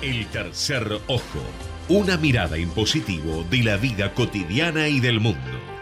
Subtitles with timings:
[0.00, 1.42] El tercer ojo,
[1.88, 5.77] una mirada impositivo de la vida cotidiana y del mundo.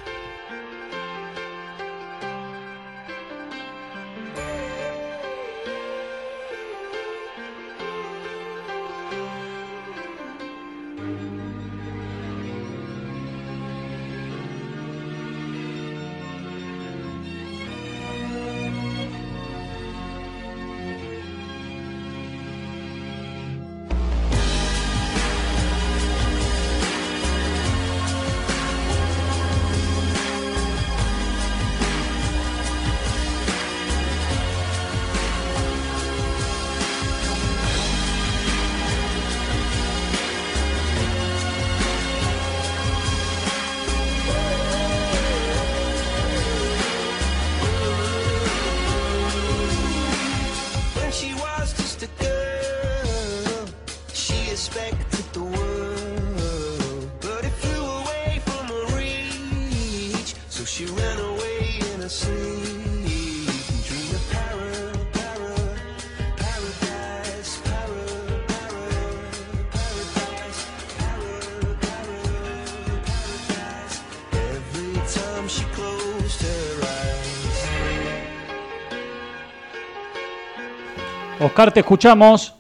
[81.57, 82.55] Oscar, te escuchamos.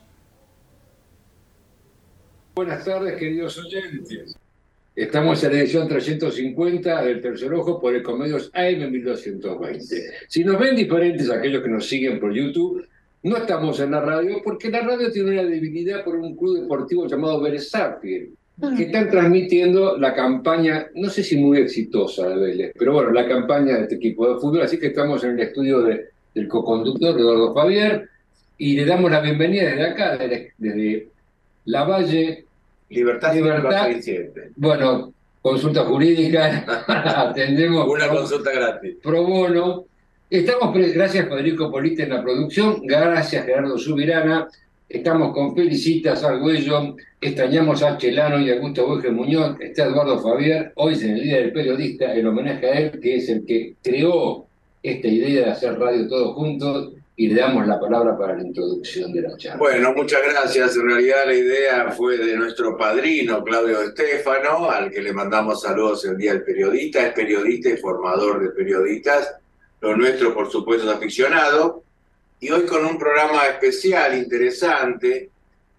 [2.55, 4.34] Buenas tardes, queridos oyentes.
[4.94, 10.03] Estamos en la edición 350 del Tercer Ojo por Ecomedios AM 1220.
[10.28, 12.86] Si nos ven diferentes aquellos que nos siguen por YouTube,
[13.25, 17.06] no estamos en la radio porque la radio tiene una debilidad por un club deportivo
[17.06, 18.31] llamado Beresapien,
[18.78, 23.28] que están transmitiendo la campaña, no sé si muy exitosa de Vélez, pero bueno, la
[23.28, 27.19] campaña de este equipo de fútbol, así que estamos en el estudio de- del co-conductor
[27.20, 28.08] Eduardo Javier
[28.58, 31.08] y le damos la bienvenida desde acá, desde, desde
[31.66, 32.44] La Valle,
[32.88, 33.86] Libertad, Libertad.
[33.86, 34.50] 57.
[34.56, 36.64] bueno, consulta jurídica,
[37.28, 38.97] atendemos Una pro, consulta gratis.
[39.03, 39.84] pro bono.
[40.28, 44.48] Estamos, gracias Federico Polita en la producción, gracias Gerardo Subirana,
[44.88, 50.72] estamos con Felicitas Argüello, extrañamos a Chelano y a Augusto Borges Muñoz, está Eduardo Fabier,
[50.75, 54.47] hoy es el día del periodista, el homenaje a él, que es el que creó
[54.82, 59.10] esta idea de hacer radio todos juntos, y le damos la palabra para la introducción
[59.10, 59.59] de la charla.
[59.59, 60.77] Bueno, muchas gracias.
[60.77, 66.05] En realidad la idea fue de nuestro padrino, Claudio Estefano, al que le mandamos saludos
[66.05, 67.06] el Día del Periodista.
[67.06, 69.34] Es periodista y formador de periodistas.
[69.81, 71.82] Lo nuestro, por supuesto, es aficionado.
[72.38, 75.31] Y hoy con un programa especial, interesante,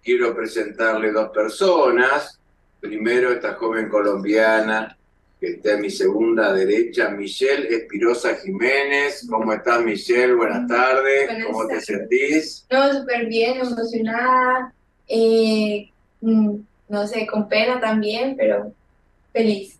[0.02, 2.40] quiero presentarle dos personas.
[2.80, 4.97] Primero, esta joven colombiana
[5.40, 9.26] que está en mi segunda derecha, Michelle Espirosa Jiménez.
[9.30, 10.34] ¿Cómo estás, Michelle?
[10.34, 11.26] Buenas tardes.
[11.26, 12.66] Buenas ¿Cómo te sentís?
[12.70, 14.72] No, súper bien, emocionada,
[15.06, 15.88] eh,
[16.20, 16.56] mm,
[16.88, 18.72] no sé, con pena también, pero
[19.32, 19.78] feliz,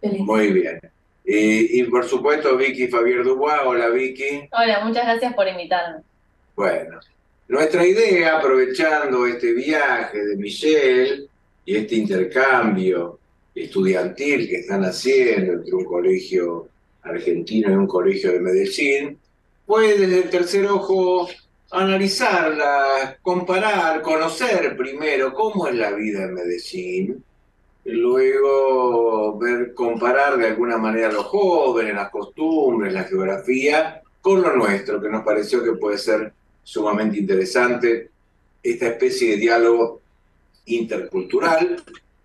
[0.00, 0.20] feliz.
[0.20, 0.80] Muy bien.
[1.24, 3.62] Y, y por supuesto, Vicky Fabier Dubois.
[3.64, 4.48] Hola, Vicky.
[4.52, 6.02] Hola, muchas gracias por invitarme.
[6.54, 7.00] Bueno,
[7.48, 11.28] nuestra idea, aprovechando este viaje de Michelle
[11.64, 13.18] y este intercambio
[13.54, 16.68] estudiantil que están haciendo entre un colegio
[17.02, 19.18] argentino y un colegio de Medellín,
[19.66, 21.28] fue desde el tercer ojo
[21.70, 27.24] analizarla, comparar, conocer primero cómo es la vida en Medellín,
[27.84, 34.56] luego ver, comparar de alguna manera a los jóvenes, las costumbres, la geografía, con lo
[34.56, 36.32] nuestro, que nos pareció que puede ser
[36.62, 38.08] sumamente interesante,
[38.62, 40.00] esta especie de diálogo
[40.66, 41.82] intercultural.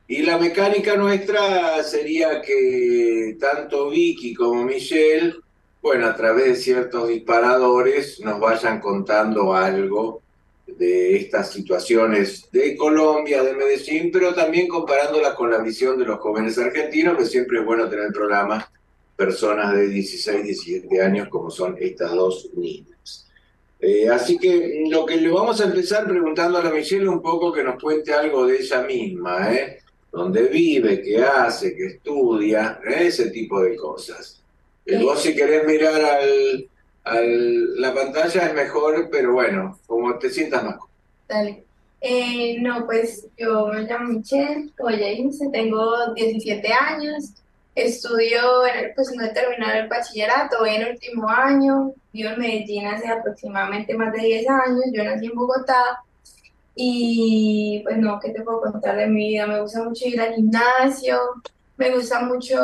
[0.09, 5.35] Y la mecánica nuestra sería que tanto Vicky como Michelle,
[5.83, 10.23] bueno, a través de ciertos disparadores nos vayan contando algo
[10.65, 16.19] de estas situaciones de Colombia, de Medellín, pero también comparándolas con la visión de los
[16.19, 18.67] jóvenes argentinos, que siempre es bueno tener en el programa
[19.15, 23.27] personas de 16, 17 años como son estas dos niñas.
[23.79, 27.53] Eh, así que lo que le vamos a empezar preguntando a la Michelle un poco
[27.53, 29.79] que nos cuente algo de ella misma, ¿eh?
[30.11, 34.41] Dónde vive, qué hace, qué estudia, ese tipo de cosas.
[34.85, 34.95] Sí.
[35.03, 36.67] vos si querés mirar al,
[37.03, 40.77] al- la pantalla es mejor, pero bueno, como te sientas más.
[41.27, 41.63] Dale.
[42.01, 47.33] Eh, no, pues yo me llamo Michelle, como ya dije, tengo 17 años,
[47.75, 52.39] estudio, en el- pues no he terminado el bachillerato, voy en último año, vivo en
[52.39, 55.99] Medellín hace aproximadamente más de 10 años, yo nací en Bogotá
[56.75, 59.47] y pues no, ¿qué te puedo contar de mi vida?
[59.47, 61.17] Me gusta mucho ir al gimnasio,
[61.77, 62.57] me gusta mucho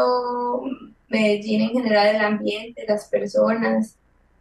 [1.09, 3.95] Medellín en general, el ambiente, las personas,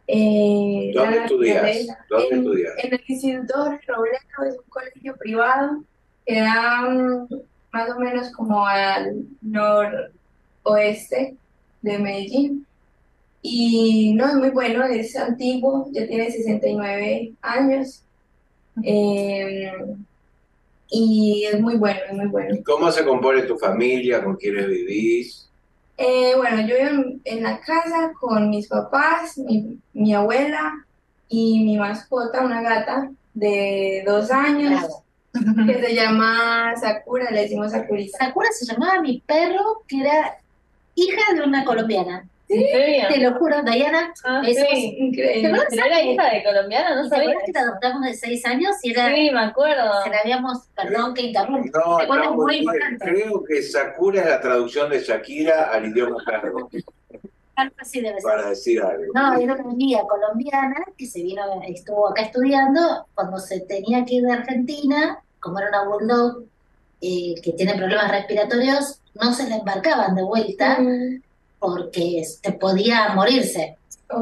[0.07, 1.55] eh, la ¿Dónde estudias?
[1.55, 1.97] naturaleza.
[2.09, 2.73] ¿Dónde En- estudias?
[2.83, 5.83] en el Instituto Jorge Robledo, es un colegio privado
[6.25, 7.27] Queda mm,
[7.71, 11.35] más o menos como al noroeste
[11.81, 12.65] de Medellín.
[13.41, 18.01] Y no, es muy bueno, es antiguo, ya tiene 69 años.
[18.83, 19.73] Eh,
[20.89, 22.55] y es muy bueno, es muy bueno.
[22.55, 24.23] ¿Y cómo se compone tu familia?
[24.23, 25.49] ¿Con quiénes vivís?
[25.97, 30.85] Eh, bueno, yo vivo en, en la casa con mis papás, mi, mi abuela
[31.29, 34.85] y mi mascota, una gata de dos años
[35.65, 38.17] que se llama Sakura, le decimos Sakurita.
[38.17, 40.37] Sakura se llamaba mi perro, que era
[40.95, 42.27] hija de una colombiana.
[42.47, 44.13] Te lo juro, Diana.
[44.23, 44.63] Ah, es- sí.
[44.97, 45.47] ¿Te Increíble.
[45.47, 45.67] acuerdas?
[45.71, 46.95] ¿Pero era hija de colombiana?
[46.95, 47.23] No ¿Te sabía.
[47.23, 50.03] acuerdas que te adoptamos de seis años y era, Sí, me acuerdo.
[50.03, 53.05] se la habíamos, perdón que interrumpo, No, ¿te Muy importante.
[53.05, 58.21] Creo que Sakura es la traducción de Shakira al idioma cargo, debe ser.
[58.23, 59.11] para decir algo.
[59.13, 64.15] No, era una amiga colombiana que se vino, estuvo acá estudiando, cuando se tenía que
[64.15, 66.43] ir de Argentina, como era una bulldog
[67.01, 71.21] eh, que tiene problemas respiratorios, no se la embarcaban de vuelta Mm,
[71.65, 73.77] porque te podía morirse.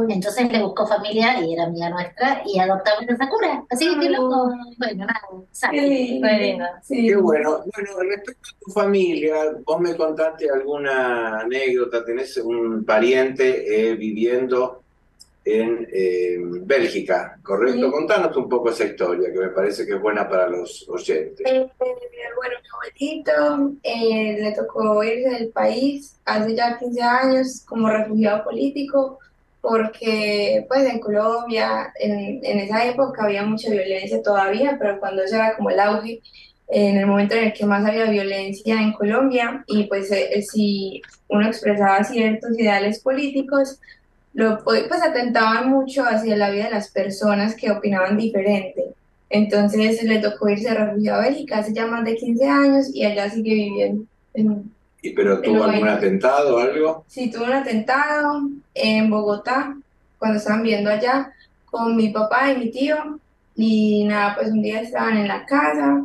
[0.07, 3.65] Entonces le buscó familia y era amiga nuestra y adoptamos a Sakura.
[3.69, 4.49] Así que qué loco.
[4.77, 5.21] Bueno, nada,
[5.73, 6.65] lindo.
[6.81, 7.07] Sí.
[7.07, 7.63] Qué bueno.
[7.75, 9.35] Bueno, respecto a tu familia,
[9.65, 14.82] vos me contaste alguna anécdota, tenés un pariente eh, viviendo
[15.45, 17.85] en eh, Bélgica, ¿correcto?
[17.85, 17.91] Sí.
[17.91, 21.45] Contanos un poco esa historia, que me parece que es buena para los oyentes.
[21.45, 27.89] Eh, bueno, mi abuelito eh, le tocó irse del país hace ya 15 años como
[27.89, 29.19] refugiado político
[29.61, 35.35] porque pues en Colombia en, en esa época había mucha violencia todavía, pero cuando eso
[35.35, 36.21] era como el auge,
[36.67, 41.01] en el momento en el que más había violencia en Colombia y pues eh, si
[41.27, 43.79] uno expresaba ciertos ideales políticos,
[44.33, 48.83] lo, pues atentaban mucho hacia la vida de las personas que opinaban diferente.
[49.30, 53.03] Entonces le tocó irse a refugiado a Bélgica hace ya más de 15 años y
[53.06, 54.06] allá sigue viviendo.
[54.33, 54.71] En-
[55.01, 57.03] ¿Y pero tuvo algún atentado o algo?
[57.07, 58.41] Sí, tuvo un atentado
[58.74, 59.75] en Bogotá
[60.18, 61.31] cuando estaban viendo allá
[61.65, 63.19] con mi papá y mi tío
[63.56, 66.01] y nada, pues un día estaban en la casa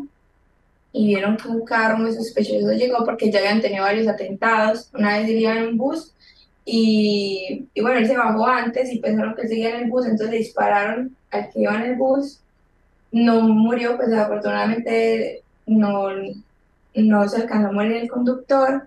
[0.93, 4.91] y vieron que un carro muy sospechoso llegó porque ya habían tenido varios atentados.
[4.95, 6.13] Una vez él iba en un bus
[6.70, 10.05] y, y bueno, él se bajó antes y pensaron que él seguía en el bus,
[10.05, 12.41] entonces le dispararon al que iba en el bus.
[13.11, 16.09] No murió, pues afortunadamente no,
[16.94, 18.87] no se alcanzó a morir el conductor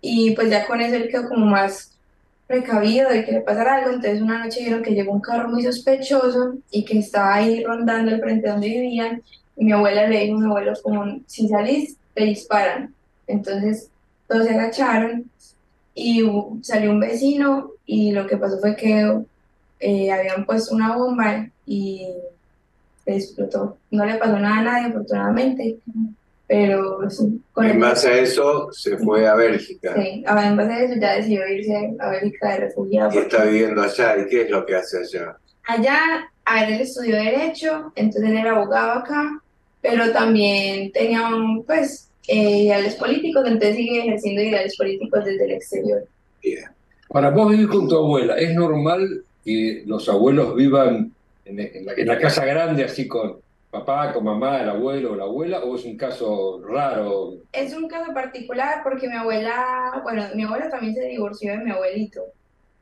[0.00, 1.92] y pues ya con eso él quedó como más
[2.48, 5.62] precavido de que le pasara algo, entonces una noche vieron que llegó un carro muy
[5.62, 9.22] sospechoso y que estaba ahí rondando el frente donde vivían.
[9.56, 12.92] Y mi abuela le dijo a mi abuelo como si salís te disparan,
[13.28, 13.90] entonces
[14.26, 15.30] todos se agacharon
[15.94, 16.24] y
[16.62, 19.20] salió un vecino y lo que pasó fue que
[19.80, 22.06] eh, habían puesto una bomba y
[23.04, 25.78] explotó, no le pasó nada a nadie afortunadamente,
[26.46, 30.56] pero sí, con En el- base a eso se fue a Bélgica Sí, ahora en
[30.56, 33.10] base a eso ya decidió irse a Bélgica de refugiado.
[33.10, 34.16] y porque está viviendo allá.
[34.18, 35.36] ¿Y qué es lo que hace allá?
[35.66, 36.00] allá,
[36.44, 39.40] a ver, él estudió Derecho, entonces él era abogado acá,
[39.80, 45.50] pero también tenía, un, pues, eh, ideales políticos, entonces sigue ejerciendo ideales políticos desde el
[45.52, 46.04] exterior.
[46.42, 46.64] Bien.
[47.08, 51.12] Para vos vivir con tu abuela, ¿es normal que los abuelos vivan
[51.44, 53.42] en, en la, en la casa grande así con
[53.72, 57.34] papá, con mamá, el abuelo o la abuela, o es un caso raro?
[57.52, 61.70] Es un caso particular porque mi abuela, bueno, mi abuela también se divorció de mi
[61.70, 62.22] abuelito.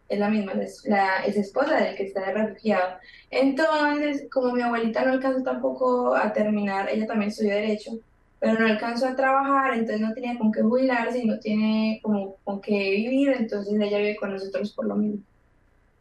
[0.08, 2.96] Es la misma, es la es esposa del que está de refugiado.
[3.30, 7.92] Entonces, como mi abuelita no alcanzó tampoco a terminar, ella también estudió Derecho,
[8.40, 12.36] pero no alcanzó a trabajar, entonces no tenía con qué jubilarse y no tiene como
[12.44, 15.20] con qué vivir, entonces ella vive con nosotros por lo mismo.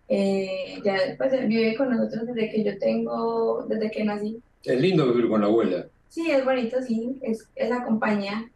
[0.07, 4.41] Eh, ya, pues él vive con nosotros desde que yo tengo, desde que nací.
[4.63, 5.85] Es lindo vivir con la abuela.
[6.07, 8.49] Sí, es bonito, sí, es esa compañía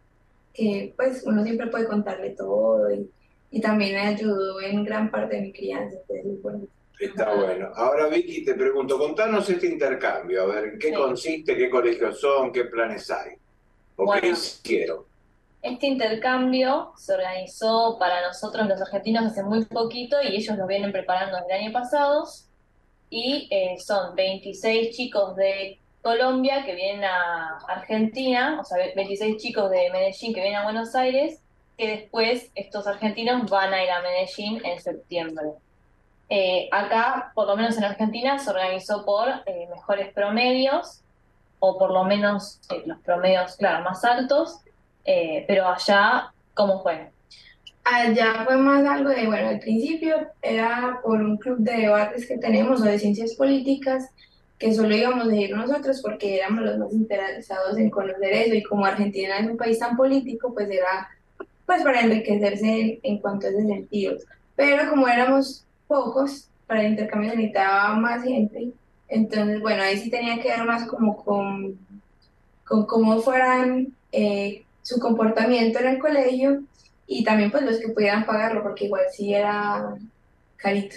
[0.54, 3.10] que pues uno siempre puede contarle todo y,
[3.52, 6.68] y también me ayudó en gran parte de mi crianza, entonces es bonito.
[7.00, 7.70] Está bueno.
[7.76, 10.94] Ahora, Vicky, te pregunto, contanos este intercambio, a ver, ¿en qué Sí.
[10.96, 13.32] consiste, qué colegios son, qué planes hay?
[13.96, 14.28] ¿O qué Bueno.
[14.38, 15.00] hicieron?
[15.62, 20.92] Este intercambio se organizó para nosotros los argentinos hace muy poquito y ellos lo vienen
[20.92, 22.26] preparando desde el año pasado.
[23.10, 29.70] Y eh, son 26 chicos de Colombia que vienen a Argentina, o sea, 26 chicos
[29.72, 31.40] de Medellín que vienen a Buenos Aires,
[31.78, 35.52] que después estos argentinos van a ir a Medellín en septiembre.
[36.30, 41.03] Eh, acá, por lo menos en Argentina, se organizó por eh, mejores promedios,
[41.66, 44.60] o por lo menos eh, los promedios, claro, más altos.
[45.06, 47.10] Eh, pero allá, ¿cómo fue?
[47.86, 52.38] Allá fue más algo de, bueno, al principio era por un club de debates que
[52.38, 54.10] tenemos o de ciencias políticas
[54.60, 58.64] que solo íbamos a ir nosotros porque éramos los más interesados en conocer eso y
[58.64, 61.08] como Argentina es un país tan político, pues era
[61.66, 64.18] pues para enriquecerse en, en cuanto a ese sentido.
[64.58, 68.74] Pero como éramos pocos, para el intercambio necesitaba más gente,
[69.14, 71.78] entonces bueno, ahí sí tenía que ver más como con,
[72.66, 76.64] con cómo fueran eh, su comportamiento en el colegio
[77.08, 79.96] y también pues los que pudieran pagarlo, porque igual sí era
[80.58, 80.96] carito.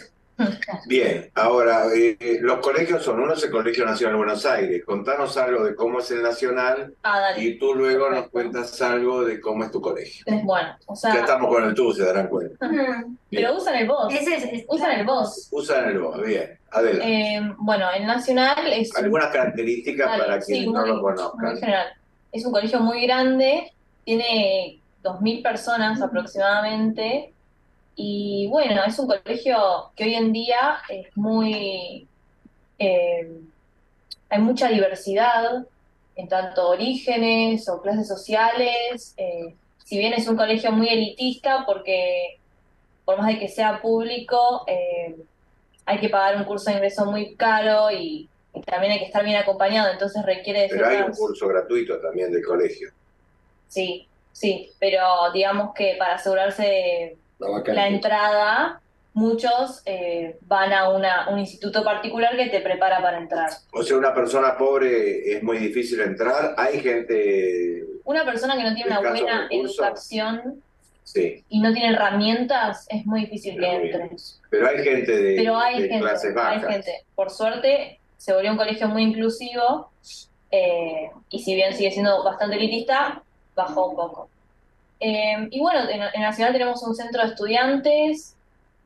[0.86, 5.36] Bien, ahora, eh, los colegios son, uno es el Colegio Nacional de Buenos Aires, contanos
[5.36, 9.64] algo de cómo es el Nacional Ah, y tú luego nos cuentas algo de cómo
[9.64, 10.24] es tu colegio.
[10.44, 12.68] Bueno, o Ya sea, estamos con el tú, se darán cuenta.
[13.30, 15.48] pero usan el es, es- Usan el voz.
[15.50, 17.34] Usan el vos, bien, adelante.
[17.36, 21.00] Eh, bueno, el Nacional es un- Algunas características Dale, para sí, quienes no muy- lo
[21.00, 21.50] conozcan.
[21.52, 21.86] Muy general.
[22.32, 23.72] Es un colegio muy grande,
[24.04, 27.32] tiene 2.000 personas aproximadamente.
[27.96, 32.06] Y bueno, es un colegio que hoy en día es muy.
[32.78, 33.40] eh,
[34.28, 35.64] hay mucha diversidad
[36.14, 39.14] en tanto orígenes o clases sociales.
[39.16, 42.38] eh, si bien es un colegio muy elitista, porque
[43.04, 45.14] por más de que sea público, eh,
[45.86, 49.24] hay que pagar un curso de ingreso muy caro y, y también hay que estar
[49.24, 52.90] bien acompañado, entonces requiere de Pero hay un curso gratuito también del colegio.
[53.68, 58.80] Sí, sí, pero digamos que para asegurarse La entrada,
[59.14, 63.50] muchos eh, van a una, un instituto particular que te prepara para entrar.
[63.72, 66.54] O sea, una persona pobre es muy difícil entrar.
[66.56, 69.76] Hay gente, Una persona que no tiene una ¿Escasos buena recursos?
[69.78, 70.62] educación
[71.02, 73.98] sí, y no tiene herramientas, es muy difícil que Muy entre.
[74.04, 74.16] bien.
[74.50, 76.72] pero hay gente de, Pero hay de gente, clases hay bajas.
[76.72, 77.04] gente.
[77.14, 79.90] Por suerte, se volvió un colegio muy inclusivo
[80.50, 83.22] eh, y si bien sigue siendo bastante elitista,
[83.54, 84.28] bajó un poco.
[85.00, 88.34] Eh, y bueno, en, en Nacional tenemos un centro de estudiantes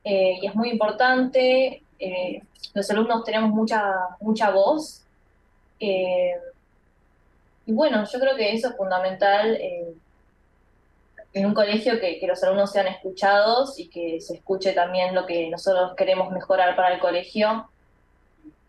[0.05, 1.83] eh, y es muy importante.
[1.99, 2.43] eh,
[2.75, 3.83] los alumnos tenemos mucha,
[4.21, 5.03] mucha voz.
[5.81, 6.35] eh,
[7.67, 9.93] y bueno, yo creo que eso es fundamental eh,
[11.33, 15.25] en un colegio que, que los alumnos sean escuchados y que se escuche también lo
[15.27, 17.69] que nosotros queremos mejorar para el colegio.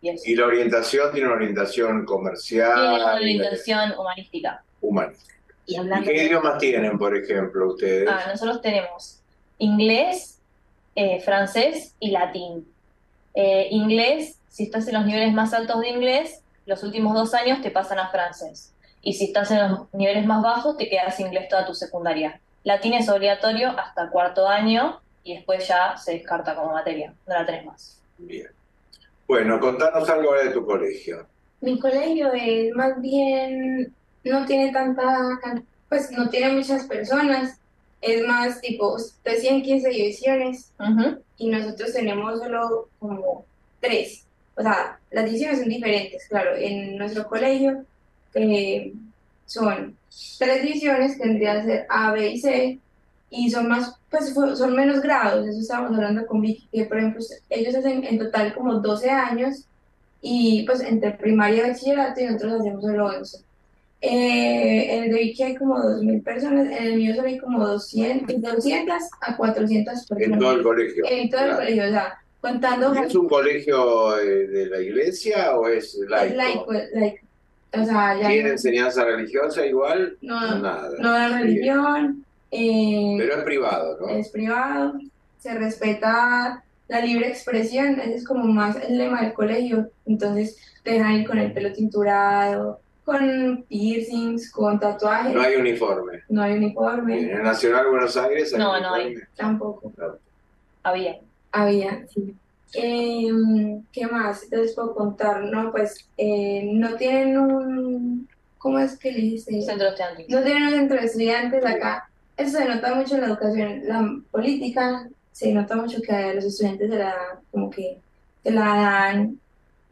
[0.00, 0.22] Y eso.
[0.26, 4.62] Y la orientación tiene una orientación Tiene una comercial, orientación humanística.
[4.80, 5.32] humanista.
[5.66, 8.08] Y ¿Y hablando qué de- idiomas tienen, por ejemplo, ustedes?
[8.10, 9.20] Ah, nosotros tenemos
[9.58, 10.38] inglés,
[10.94, 12.66] eh, francés y latín.
[13.34, 17.60] Eh, inglés, si estás en los niveles más altos de inglés, los últimos dos años
[17.62, 18.72] te pasan a francés.
[19.02, 22.40] Y si estás en los niveles más bajos, te quedas inglés toda tu secundaria.
[22.64, 27.46] Latín es obligatorio hasta cuarto año y después ya se descarta como materia, no la
[27.46, 28.00] tenés más.
[28.18, 28.46] Bien.
[29.26, 31.26] Bueno, contanos algo ahora de tu colegio.
[31.60, 35.38] Mi colegio es más bien, no tiene tanta,
[35.88, 37.58] pues no tiene muchas personas,
[38.00, 41.18] es más tipo de 115 divisiones Ujú.
[41.38, 43.44] y nosotros tenemos solo como
[43.80, 44.24] tres.
[44.56, 46.56] O sea, las divisiones son diferentes, claro.
[46.56, 47.84] En nuestro colegio
[48.34, 48.92] eh,
[49.46, 49.96] son
[50.38, 52.78] tres divisiones, tendría que ser A, B y C,
[53.30, 55.46] y son más, pues son menos grados.
[55.46, 59.64] Eso estábamos hablando con Vicky, que por ejemplo, ellos hacen en total como 12 años,
[60.20, 63.38] y pues entre primaria y bachillerato, y nosotros hacemos solo 11.
[64.04, 67.64] Eh, en el de Vicky hay como 2.000 personas, en el mío solo hay como
[67.66, 70.38] 200, 200 a 400 En personas.
[70.40, 71.04] todo el colegio.
[71.08, 71.56] En todo el Claro.
[71.62, 76.34] colegio, o sea, contando ¿Es un colegio eh, de la iglesia o es es laico?
[76.36, 77.26] laico, laico.
[77.74, 80.16] O sea, ya ¿Tiene enseñanza religiosa igual?
[80.20, 80.90] no, Nada.
[80.98, 84.08] no da religión, eh, Pero es privado, ¿no?
[84.08, 84.94] es privado,
[85.38, 89.88] se respeta la libre expresión, ese es como más el lema del colegio.
[90.06, 96.22] Entonces, te dejan ir con el pelo tinturado, con piercings, con tatuajes, No hay uniforme.
[96.28, 99.14] no hay uniforme, En el Nacional Buenos Aires hay No, no hay.
[99.36, 99.92] tampoco.
[100.82, 101.18] Había.
[101.52, 102.34] Había, sí.
[102.74, 105.42] Em, ¿qué más les puedo contar?
[105.44, 109.60] No, pues eh, no tienen un, ¿cómo es que le dice?
[109.60, 110.26] Centro estudiantil.
[110.30, 112.08] No tienen un centro de estudiantes acá.
[112.36, 116.44] Eso se nota mucho en la educación, la política, se nota mucho que a los
[116.44, 117.14] estudiantes se la,
[117.50, 117.98] como que
[118.42, 119.38] se la dan.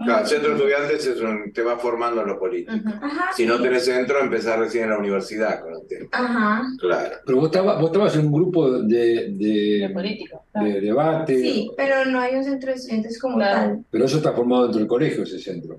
[0.04, 2.72] Claro, el centro de estudiantes es un, te va formando en lo político.
[3.02, 6.08] Ajá, Si no tenés centro, empezás recién en la universidad con el tema.
[6.12, 7.16] Ajá, Claro.
[7.26, 10.44] Pero vos estabas, vos estabas en un grupo de, De de, político.
[10.54, 13.68] de debate, sí, pero no hay un centro de estudiantes como Claro.
[13.74, 13.84] tal.
[13.90, 15.74] pero eso está formado dentro del colegio, ese centro,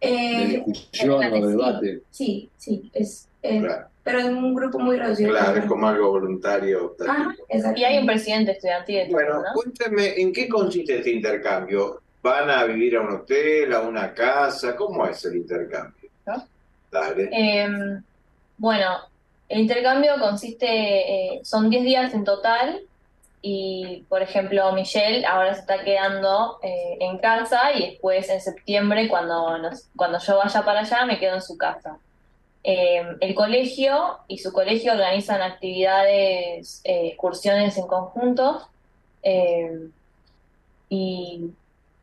[0.00, 2.00] de Eh, discusión o de debate.
[2.10, 5.30] sí, sí, es, es- Claro, pero es un grupo muy reducido.
[5.30, 6.96] claro, es como algo voluntario.
[7.06, 7.34] Ajá.
[7.76, 9.08] Y hay un presidente estudiantil.
[9.10, 9.44] Bueno, ¿no?
[9.54, 12.00] cuéntame, ¿en qué consiste este intercambio?
[12.22, 14.76] ¿Van a vivir a un hotel, a una casa?
[14.76, 16.10] ¿Cómo es el intercambio?
[16.26, 16.48] ¿No?
[16.90, 17.30] Dale.
[17.32, 18.02] Em,
[18.58, 18.98] bueno,
[19.48, 20.66] el intercambio consiste,
[21.36, 22.82] eh, son 10 días en total
[23.42, 29.08] Y, por ejemplo, Michelle ahora se está quedando eh, en casa y después en septiembre,
[29.08, 31.98] cuando, nos- cuando yo vaya para allá, me quedo en su casa.
[32.64, 38.68] Eh, el colegio y su colegio organizan actividades, eh, excursiones en conjunto.
[39.22, 39.90] eh,
[40.88, 41.50] y,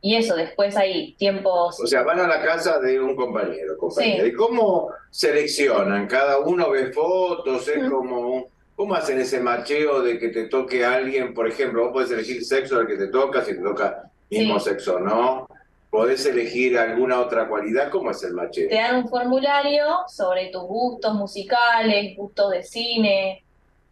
[0.00, 1.80] y eso, después hay tiempos.
[1.80, 4.22] O sea, van a la casa de un compañero, compañera.
[4.24, 4.30] Sí.
[4.30, 6.06] ¿Y cómo seleccionan?
[6.06, 7.66] ¿Cada uno ve fotos?
[7.68, 7.90] ¿Es Mm.
[7.90, 11.34] como, cómo hacen ese macheo de que te toque alguien?
[11.34, 14.70] Por ejemplo, vos podés elegir sexo al que te toca, si te toca mismo Sí.
[14.70, 15.48] sexo no.
[15.90, 17.90] ¿Podés elegir alguna otra cualidad?
[17.90, 18.68] ¿Cómo es el macheo?
[18.68, 23.42] Te dan un formulario sobre tus gustos musicales, gustos de cine,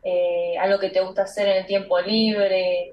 [0.05, 2.93] eh, algo que te gusta hacer en el tiempo libre,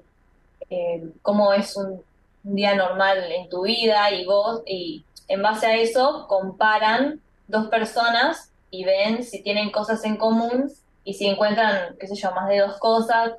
[0.70, 2.02] eh, cómo es un,
[2.44, 7.68] un día normal en tu vida y vos, y en base a eso comparan dos
[7.68, 10.70] personas y ven si tienen cosas en común
[11.04, 13.32] y si encuentran, qué sé yo, más de dos cosas,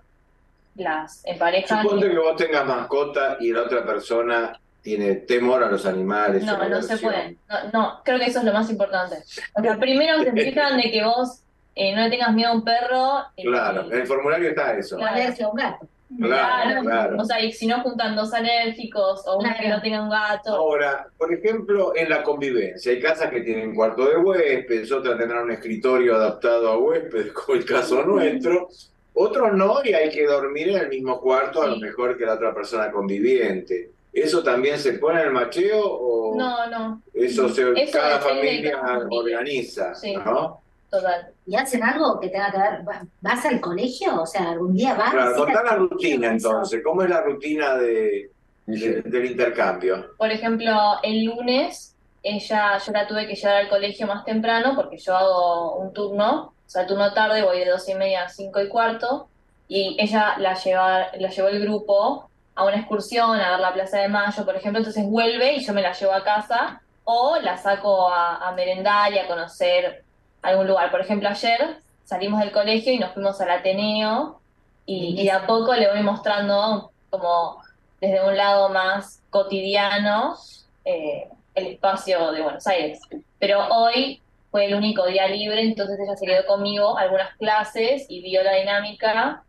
[0.76, 1.84] las emparejan.
[1.84, 6.44] Suponte que vos tengas mascota y la otra persona tiene temor a los animales.
[6.44, 7.38] No, no se puede.
[7.50, 9.18] No, no, creo que eso es lo más importante.
[9.56, 11.42] O sea, primero se fijan de que vos
[11.76, 13.20] eh, no le tengas miedo a un perro.
[13.36, 14.98] eh, Claro, en el formulario está eso.
[14.98, 15.88] O alergia a un gato.
[16.20, 17.18] Claro, claro.
[17.20, 19.58] O sea, y si no juntan dos alérgicos o uno Claro.
[19.62, 20.56] que no tenga un gato.
[20.56, 25.44] Ahora, por ejemplo, en la convivencia, hay casas que tienen cuarto de huéspedes, otras tendrán
[25.44, 28.68] un escritorio adaptado a huéspedes, como el caso nuestro,
[29.14, 32.34] otros no, y hay que dormir en el mismo cuarto, a lo mejor que la
[32.34, 33.92] otra persona conviviente.
[34.12, 38.42] ¿Eso también se pone en el macheo o No, no, eso, se, Eso cada depende
[38.42, 39.20] de familia cada familia.
[39.20, 39.96] organiza?
[39.96, 40.16] Sí.
[40.16, 40.62] ¿no?
[40.98, 41.28] Total.
[41.46, 42.88] ¿Y hacen algo que tenga que ver?
[42.88, 44.22] va- ¿Vas al colegio?
[44.22, 45.12] O sea, algún día vas.
[45.12, 48.30] Claro, ¿Sí contá la rutina entonces, ¿cómo es la rutina de,
[48.66, 50.12] de- del intercambio?
[50.18, 50.72] Por ejemplo,
[51.04, 55.76] el lunes ella, yo la tuve que llevar al colegio más temprano porque yo hago
[55.76, 58.68] un turno, o sea, el turno tarde voy de dos y media a cinco y
[58.68, 59.28] cuarto,
[59.68, 64.00] y ella la lleva, la llevó el grupo a una excursión, a ver la Plaza
[64.00, 67.58] de Mayo, por ejemplo, entonces vuelve y yo me la llevo a casa, o la
[67.58, 70.05] saco a, a merendar y a conocer
[70.46, 70.92] algún lugar.
[70.92, 74.40] Por ejemplo, ayer salimos del colegio y nos fuimos al Ateneo,
[74.86, 77.62] y, y de a poco le voy mostrando como
[78.00, 80.36] desde un lado más cotidiano
[80.84, 83.00] eh, el espacio de Buenos Aires.
[83.40, 88.22] Pero hoy fue el único día libre, entonces ella se quedó conmigo algunas clases y
[88.22, 89.44] vio la dinámica.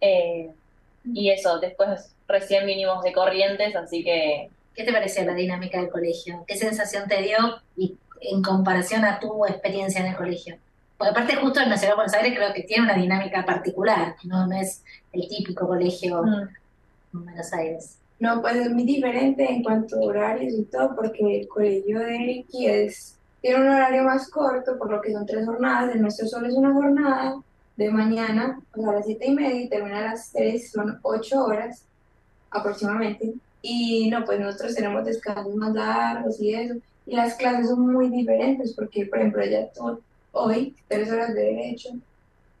[0.00, 0.50] eh,
[1.14, 5.90] y eso, después recién vinimos de Corrientes, así que ¿Qué te pareció la dinámica del
[5.90, 6.44] colegio?
[6.46, 7.36] ¿Qué sensación te dio
[7.76, 10.56] y en comparación a tu experiencia en el colegio?
[10.96, 14.46] Porque aparte justo en Nacional de Buenos Aires creo que tiene una dinámica particular, no,
[14.46, 16.48] no es el típico colegio mm,
[17.14, 17.98] en Buenos Aires.
[18.20, 22.18] No, pues es muy diferente en cuanto a horarios y todo, porque el colegio de
[22.18, 25.94] Ricky es, tiene un horario más corto, por lo que son tres jornadas.
[25.94, 27.36] El nuestro solo es una jornada
[27.76, 30.98] de mañana, o sea, a las siete y media y termina a las tres, son
[31.02, 31.84] ocho horas
[32.50, 33.34] aproximadamente.
[33.62, 36.74] Y no, pues nosotros tenemos descansos más largos y eso.
[37.08, 41.42] Y las clases son muy diferentes, porque, por ejemplo, ella tuvo hoy tres horas de
[41.42, 41.90] derecho.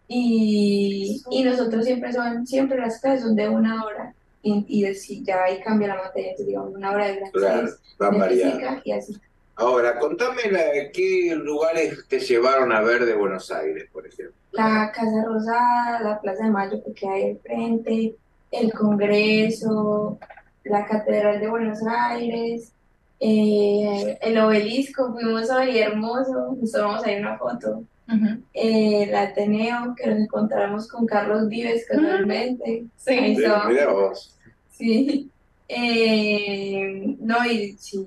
[0.08, 5.24] Y, y nosotros siempre son, siempre las clases son de una hora y, y si
[5.24, 8.92] ya ahí cambia la materia, entonces digamos una hora de Claro, francés, de física y
[8.92, 9.20] así.
[9.56, 14.34] Ahora, contame la- qué lugares te llevaron a ver de Buenos Aires, por ejemplo.
[14.52, 18.16] La Casa Rosada, la Plaza de Mayo que queda ahí al frente,
[18.50, 20.18] el Congreso,
[20.64, 22.74] la Catedral de Buenos Aires,
[23.20, 27.84] eh, el obelisco, fuimos hoy, hermoso, nos tomamos ahí una foto.
[28.08, 28.26] ujú.
[28.54, 32.84] Eh, el Ateneo, que nos encontramos con Carlos Vives casualmente.
[32.96, 33.14] Sí.
[33.14, 33.68] Está.
[33.68, 34.34] mira vos.
[34.70, 35.28] Sí,
[35.68, 38.06] eh, no, y sí,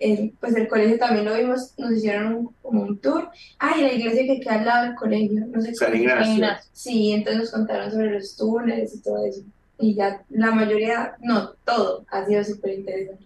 [0.00, 3.28] el, pues el colegio también lo vimos, nos hicieron un- como un tour.
[3.58, 6.46] Ah, y la iglesia que queda al lado del colegio, no sé San Ignacio.
[6.72, 9.42] Sí, entonces nos contaron sobre los túneles y todo eso.
[9.80, 13.24] Y ya la mayoría, no, todo ha sido súper interesante.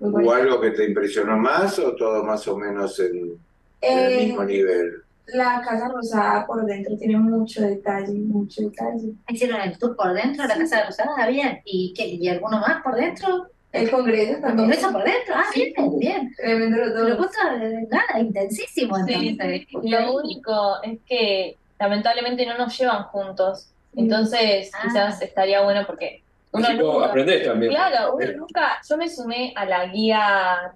[0.00, 3.38] ¿Hubo algo que te impresionó más o todo más o menos en,
[3.80, 5.02] en el Eh, mismo nivel?
[5.34, 9.12] la Casa Rosada por dentro tiene mucho detalle, mucho detalle.
[9.28, 11.26] ¿Hicieron el tour por dentro de la Casa Rosada?
[11.28, 11.60] Bien.
[11.66, 13.46] ¿Y, qué, ¿Y alguno más por dentro?
[13.70, 14.56] El Congreso ¿El también.
[14.70, 15.34] Congreso por dentro?
[15.36, 15.74] Ah, Sí.
[15.76, 16.34] bien, bien.
[16.34, 17.18] Tremendo los dos.
[17.18, 19.66] justo, eh, nada, intensísimo Sí, entonces.
[19.68, 19.76] sí.
[19.90, 23.68] Lo único es que lamentablemente no nos llevan juntos.
[23.96, 24.78] Entonces Ah.
[24.84, 27.72] quizás estaría bueno porque uno Así como nunca, aprendés también.
[27.72, 30.72] claro, uno nunca, yo me sumé a la guía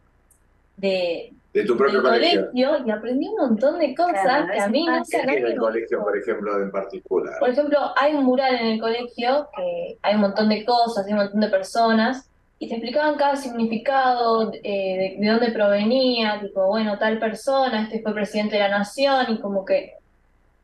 [0.76, 2.46] de, De tu propio colegio.
[2.50, 5.58] colegio y aprendí un montón de cosas Claro, que a mí ¿Qué tiene nadie el
[5.58, 7.38] colegio, por ejemplo, en particular?
[7.38, 11.12] Por ejemplo, hay un mural en el colegio que hay un montón de cosas, hay
[11.12, 16.66] un montón de personas, y te explicaban cada significado, eh, de, de dónde provenía, tipo,
[16.68, 19.94] bueno, tal persona, este fue presidente de la nación, y como que,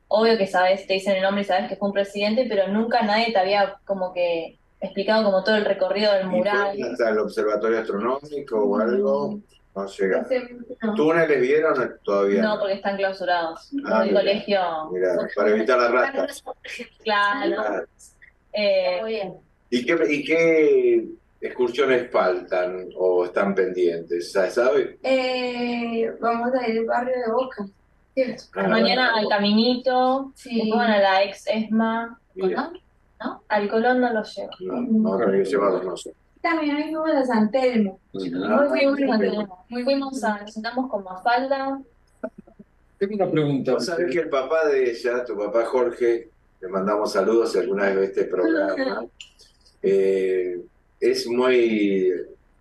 [0.08, 3.02] obvio que sabes, te dicen el nombre y sabes que fue un presidente, pero nunca
[3.02, 6.78] nadie te había como que explicado como todo el recorrido del ¿Y mural.
[6.92, 9.38] hasta el observatorio astronómico o algo?
[9.74, 10.20] No llega.
[10.22, 10.94] Ese- no.
[10.94, 11.94] ¿Túneles vieron?
[12.02, 13.70] Todavía No, porque están clausurados.
[13.86, 14.20] Ah, el mira.
[14.20, 14.60] colegio,
[14.92, 16.26] Mira, para evitar la rata.
[17.04, 17.56] claro.
[17.56, 17.84] Claro.
[18.52, 19.34] Eh, Muy bien.
[19.70, 21.08] ¿Y qué, ¿Y qué
[21.40, 24.32] excursiones faltan o están pendientes?
[24.32, 24.98] ¿Sa- ¿Sabe?
[25.02, 27.66] Eh, vamos a ir al barrio de Boca.
[28.56, 30.56] Ah, mañana al Caminito, Sí.
[30.56, 32.18] después van a la ex ESMA.
[32.34, 32.72] Mira,
[33.18, 33.40] ¿Colón?
[33.48, 34.50] Al Colón no lo llevo.
[34.60, 36.12] no, no, no, llevados no sé.
[36.40, 37.98] También hoy fuimos a San Telmo.
[38.12, 39.18] Muy fuimos, a-
[39.84, 41.80] fuimos a, nos sentamos con Mafalda.
[42.98, 43.72] Tengo una pregunta.
[43.74, 46.28] Vos sabés que el papá de ella, tu papá Jorge,
[46.60, 49.04] le mandamos saludos si alguna vez ve este programa,
[49.82, 50.60] eh,
[51.00, 52.12] es muy,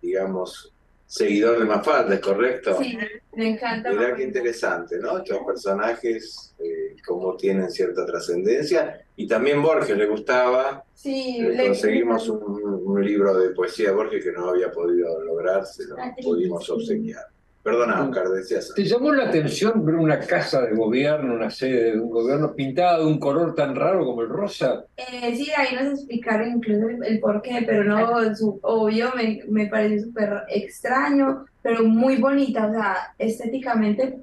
[0.02, 0.72] digamos,
[1.08, 2.76] seguidor de Mafalda, ¿es correcto?
[2.80, 2.96] Sí,
[3.34, 3.90] me encanta.
[3.90, 5.18] Mirá qué interesante, ¿no?
[5.18, 9.00] Estos personajes, eh, cómo tienen cierta trascendencia.
[9.16, 10.84] Y también Borges le gustaba.
[10.94, 15.20] Sí, Le le- conseguimos un, un libro de poesía de Borges que no había podido
[15.24, 17.24] lograr, se lo Ah, pudimos obsequiar.
[17.62, 18.72] Perdona, Oscar, decías.
[18.74, 22.98] ¿Te llamó la atención ver una casa de gobierno, una sede de un gobierno pintada
[22.98, 24.84] de un color tan raro como el rosa?
[24.96, 29.42] Eh, sí, ahí nos explicaron incluso el, el por qué, pero no, su- obvio, me,
[29.48, 34.18] me pareció súper extraño, pero muy bonita, o sea, estéticamente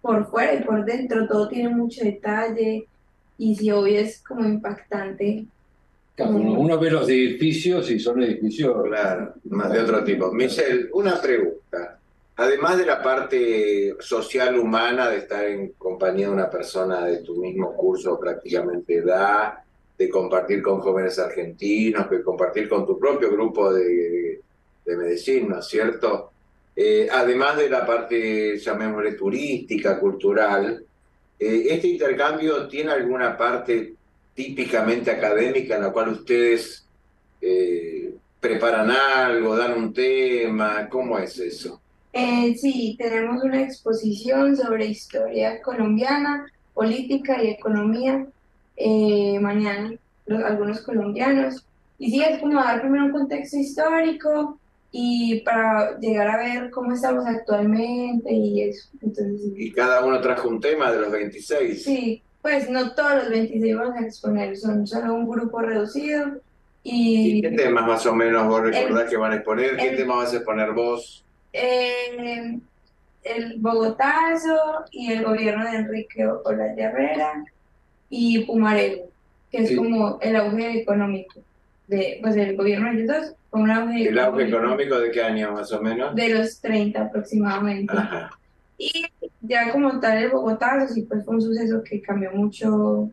[0.00, 2.86] por fuera y por dentro todo tiene mucho detalle
[3.38, 5.46] y sí, obvio es como impactante.
[6.14, 8.72] Claro, Uno, uno ve los edificios y son edificios.
[8.84, 10.30] Claro, más de otro tipo.
[10.32, 11.98] Michelle, una pregunta.
[12.36, 17.36] Además de la parte social humana de estar en compañía de una persona de tu
[17.36, 19.54] mismo curso prácticamente edad,
[19.96, 24.40] de compartir con jóvenes argentinos, de compartir con tu propio grupo de,
[24.84, 26.32] de ¿no es cierto?
[26.74, 30.84] Eh, además de la parte, llamémosle, turística, cultural,
[31.38, 33.94] eh, ¿este intercambio tiene alguna parte
[34.34, 36.84] típicamente académica en la cual ustedes
[37.40, 40.88] eh, preparan algo, dan un tema?
[40.88, 41.80] ¿Cómo es eso?
[42.16, 48.24] Eh, sí, tenemos una exposición sobre historia colombiana, política y economía
[48.76, 49.92] eh, mañana,
[50.26, 51.64] los- algunos colombianos.
[51.98, 54.58] Y sí, es como dar primero un contexto histórico
[54.92, 58.88] y para llegar a ver cómo estamos actualmente y eso.
[59.02, 59.52] Entonces.
[59.56, 61.82] Y cada uno trajo un tema de los 26.
[61.82, 66.26] Sí, pues no todos los 26 vamos a exponer, son solo un grupo reducido
[66.86, 69.76] ¿Y y qué temas más o menos vos recordás El- que van a exponer?
[69.76, 71.24] ¿Qué el- tema vas a exponer vos?
[71.54, 72.58] Eh,
[73.22, 77.44] el Bogotazo y el gobierno de Enrique Olaya Herrera
[78.10, 79.04] y Pumarelo,
[79.50, 79.76] que es Sí.
[79.76, 81.40] como el auge económico
[81.88, 85.22] de, pues el gobierno de ellos dos, con un auge ¿El auge económico de qué
[85.22, 86.14] año más o menos?
[86.14, 87.92] de los 30 aproximadamente.
[87.96, 88.30] Ajá.
[88.76, 89.06] Y
[89.40, 93.08] ya como tal el Bogotazo sí pues fue un suceso que cambió mucho,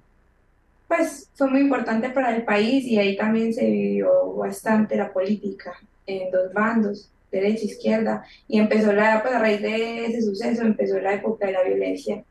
[0.88, 5.74] pues fue muy importante para el país y ahí también se vivió bastante la política
[6.08, 11.00] en dos bandos, derecha, izquierda, y empezó la, pues a raíz de ese suceso empezó
[11.00, 12.24] la época de la violencia.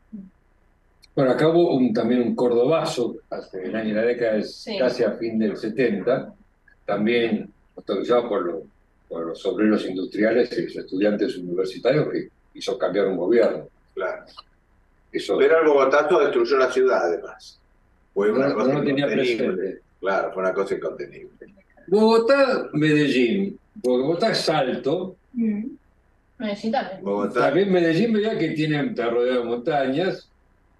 [1.15, 4.77] Bueno, acá hubo un- también un cordobazo, hace el año, la década, Sí.
[4.77, 6.33] casi a fin del 70,
[6.85, 8.63] también autorizado por, los-
[9.09, 13.67] por los obreros industriales y los estudiantes universitarios que hizo cambiar un gobierno.
[13.93, 14.23] Claro.
[15.11, 17.59] Eso Pero el Bogotazo destruyó la ciudad además.
[18.13, 19.45] Fue una no, cosa no tenía incontenible.
[19.47, 19.81] presente.
[19.99, 21.29] Claro, fue una cosa incontenible.
[21.87, 23.57] Bogotá, Medellín.
[23.75, 25.15] Bogotá, Salto.
[25.33, 25.65] Mm.
[26.37, 27.03] Medellín también.
[27.03, 30.27] Bogotá, También Medellín, veía que tiene, está rodeado de montañas,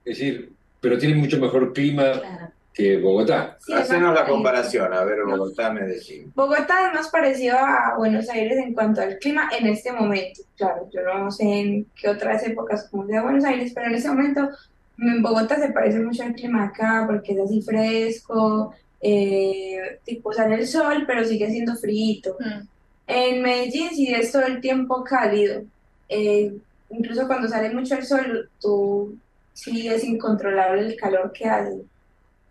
[0.06, 2.52] es decir, pero tiene mucho mejor clima Claro.
[2.74, 3.58] que Bogotá.
[3.60, 6.32] Sí, es hacenos la comparación, a ver, Bogotá, Medellín.
[6.36, 10.42] Bogotá es más parecido a Buenos Aires en cuanto al clima en este momento.
[10.58, 14.10] Claro, yo no sé en qué otras épocas como sea Buenos Aires, pero en este
[14.10, 14.50] momento
[14.98, 20.56] en Bogotá se parece mucho al clima acá porque es así fresco, eh, tipo sale
[20.56, 22.36] el sol, pero sigue siendo frío.
[22.40, 22.68] Mm.
[23.08, 25.64] En Medellín sí es todo el tiempo cálido.
[26.10, 26.54] Eh,
[26.90, 29.18] incluso cuando sale mucho el sol, tú
[29.54, 31.82] sí es incontrolable el calor que hace.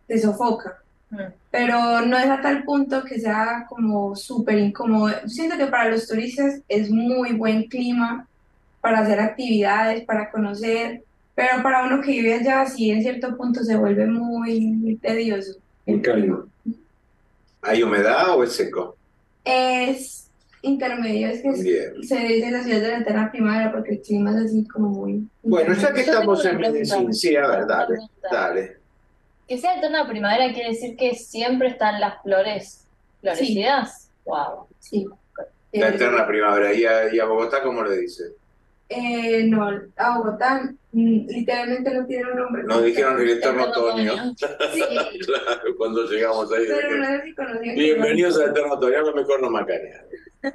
[0.07, 1.23] Te sofoca Mm.
[1.51, 5.13] pero no es a tal punto que sea como súper incómodo.
[5.27, 8.27] Siento que para los turistas es muy buen clima
[8.81, 11.03] para hacer actividades, para conocer,
[11.35, 15.55] pero para uno que vive allá sí en cierto punto se vuelve muy tedioso.
[15.87, 16.49] Muy cálido.
[17.63, 18.97] ¿Hay humedad o es seco?
[19.45, 20.29] Es
[20.63, 22.03] intermedio, es que Bien.
[22.03, 25.27] se dice la ciudad de la eterna primavera porque el clima es así como muy...
[25.43, 26.59] Bueno, ya que estamos en.
[26.59, 27.99] Medellín, sí, a ver, dale,
[28.31, 28.77] dale.
[29.49, 32.85] Que sea eterna primavera quiere decir que siempre están las flores
[33.21, 34.09] florecidas.
[34.25, 34.67] Wow.
[34.79, 35.07] Sí.
[35.73, 36.73] La eterna primavera.
[36.73, 38.25] ¿Y a, y a Bogotá cómo le dice?
[38.89, 42.63] Eh, no, a Bogotá literalmente no tiene un nombre.
[42.65, 44.13] Nos dijeron el eterno Eterno otoño.
[44.37, 44.83] Sí,
[45.27, 46.65] Claro, cuando llegamos ahí.
[46.67, 47.75] pero no sé si conocían.
[47.77, 50.07] Bienvenidos al eterno otoño, a lo mejor no macanear.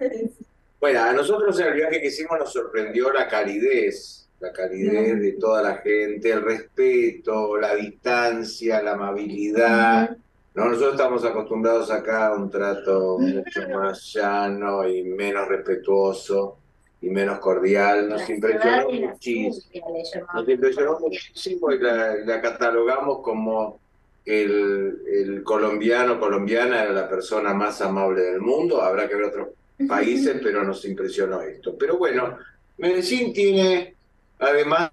[0.78, 5.32] Bueno, a nosotros en el viaje que hicimos nos sorprendió la calidez, la calidez de
[5.32, 10.16] toda la gente, el respeto, la distancia, la amabilidad.
[10.54, 16.60] No, nosotros estamos acostumbrados acá a un trato mucho más llano y menos respetuoso
[17.06, 18.10] y menos cordial.
[18.10, 19.96] Nos impresionó muchísimo.
[20.34, 23.80] Nos impresionó muchísimo y la, la catalogamos como
[24.26, 28.82] el, el colombiano, colombiana era la persona más amable del mundo.
[28.82, 29.50] Habrá que ver otros
[29.88, 31.78] países, pero nos impresionó esto.
[31.78, 32.40] Pero bueno,
[32.80, 33.94] Medellín tiene,
[34.40, 34.90] además,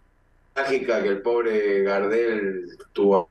[0.54, 3.30] mágica que el pobre Gardel tuvo.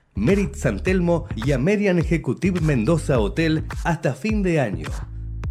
[0.15, 4.89] Merit San Telmo y American Executive Mendoza Hotel hasta fin de año.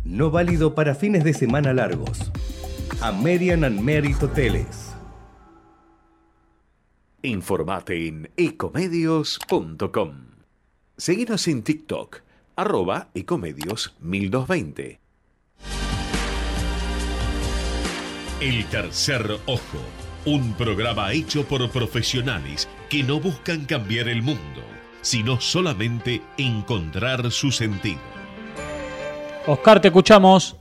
[0.05, 2.31] No válido para fines de semana largos.
[3.01, 4.95] American and Merit Hoteles.
[7.23, 10.13] Informate en ecomedios.com.
[10.97, 12.21] Seguinos en TikTok,
[12.57, 15.01] arroba ecomedios 1220.
[18.41, 19.79] El tercer ojo,
[20.25, 24.63] un programa hecho por profesionales que no buscan cambiar el mundo,
[25.01, 28.01] sino solamente encontrar su sentido.
[29.47, 30.57] Oscar, te escuchamos.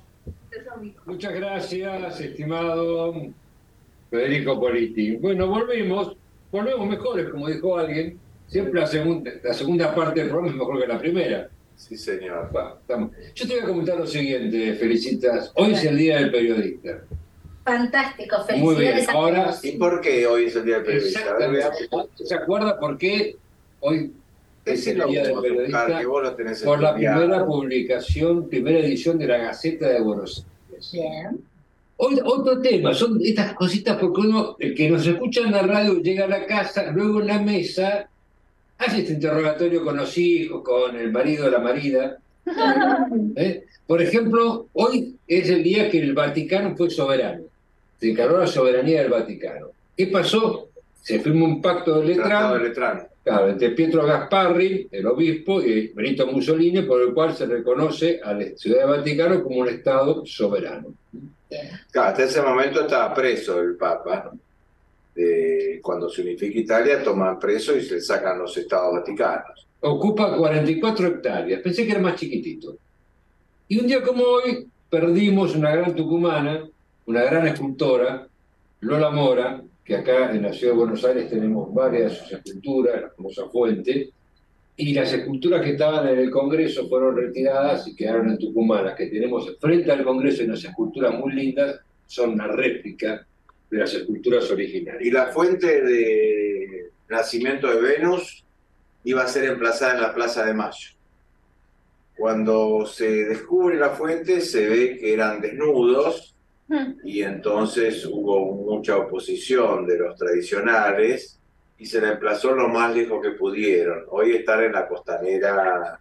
[1.06, 3.16] Muchas gracias, estimado.
[4.12, 5.16] Federico Politi.
[5.16, 6.16] Bueno, volvemos,
[6.52, 8.20] volvemos mejores, como dijo alguien.
[8.48, 11.50] Siempre la segunda, la segunda parte del programa es mejor que la primera.
[11.76, 12.52] Sí, señor.
[12.56, 12.80] Va.
[13.34, 15.52] Yo te voy a comentar lo siguiente, Felicitas.
[15.56, 17.02] Hoy es el Día del Periodista.
[17.78, 18.94] Fantástico, Muy bien.
[18.94, 19.56] felicidades Ahora.
[19.62, 21.22] ¿Y por qué hoy es el Día del Periodista?
[22.24, 23.36] ¿Se acuerda por qué
[23.82, 24.12] hoy
[24.66, 26.00] es el Día del Periodista?
[26.00, 30.46] que vos lo tenés Por la primera publicación, primera edición de la Gaceta de Buenos
[30.72, 30.92] Aires.
[30.92, 31.40] Bien.
[31.98, 36.02] Hoy- otro tema, son estas cositas porque uno, el que nos escucha en la radio,
[36.02, 38.10] llega a la casa, luego en la mesa,
[38.78, 42.18] hace este interrogatorio con los hijos, con el marido o la marida.
[43.36, 43.66] ¿eh?
[43.86, 47.44] Por ejemplo, hoy es el día que el Vaticano fue soberano,
[48.00, 49.72] se declaró la soberanía del Vaticano.
[49.96, 50.70] ¿Qué pasó?
[51.02, 53.08] Se firmó un pacto de Tratado de Letrán, Letrán.
[53.24, 58.34] claro, entre Pietro Gasparri, el obispo, y Benito Mussolini, por el cual se reconoce a
[58.34, 60.94] la Ciudad del Vaticano como un Estado soberano.
[61.92, 64.32] Claro, hasta ese momento estaba preso el Papa.
[65.16, 69.68] Eh, cuando se unifica Italia, toman preso y se sacan los estados vaticanos.
[69.82, 72.78] Ocupa 44 hectáreas, pensé que era más chiquitito.
[73.68, 76.68] Y un día como hoy perdimos una gran tucumana,
[77.10, 78.28] una gran escultora,
[78.82, 83.02] Lola Mora, que acá en la ciudad de Buenos Aires tenemos varias de sus esculturas,
[83.02, 84.12] la famosa fuente,
[84.78, 88.86] y las esculturas que estaban en el Congreso fueron retiradas y quedaron en Tucumán.
[88.86, 93.26] Las que tenemos frente al Congreso y unas esculturas muy lindas son una réplica
[93.72, 95.02] de las esculturas originales.
[95.04, 98.46] Y la fuente de nacimiento de Venus
[99.04, 100.90] iba a ser emplazada en la Plaza de Mayo.
[102.16, 106.36] Cuando se descubre la fuente, se ve que eran desnudos
[107.04, 111.40] y entonces hubo mucha oposición de los tradicionales
[111.78, 114.04] y se la emplazó lo más lejos que pudieron.
[114.10, 116.00] Hoy están en la costanera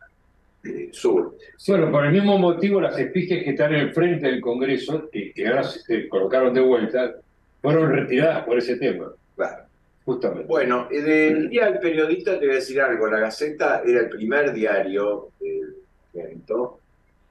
[0.65, 1.37] eh, sur.
[1.69, 5.33] Bueno, por el mismo motivo, las efigies que están en el frente del Congreso, que,
[5.33, 7.15] que ahora se colocaron de vuelta,
[7.63, 9.65] fueron retiradas por ese tema, Claro.
[10.05, 10.47] justamente.
[10.49, 13.07] Bueno, en el Día del Periodista te voy a decir algo.
[13.09, 15.77] La Gaceta era el primer diario del
[16.13, 16.81] momento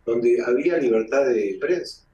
[0.06, 2.07] donde había libertad de prensa.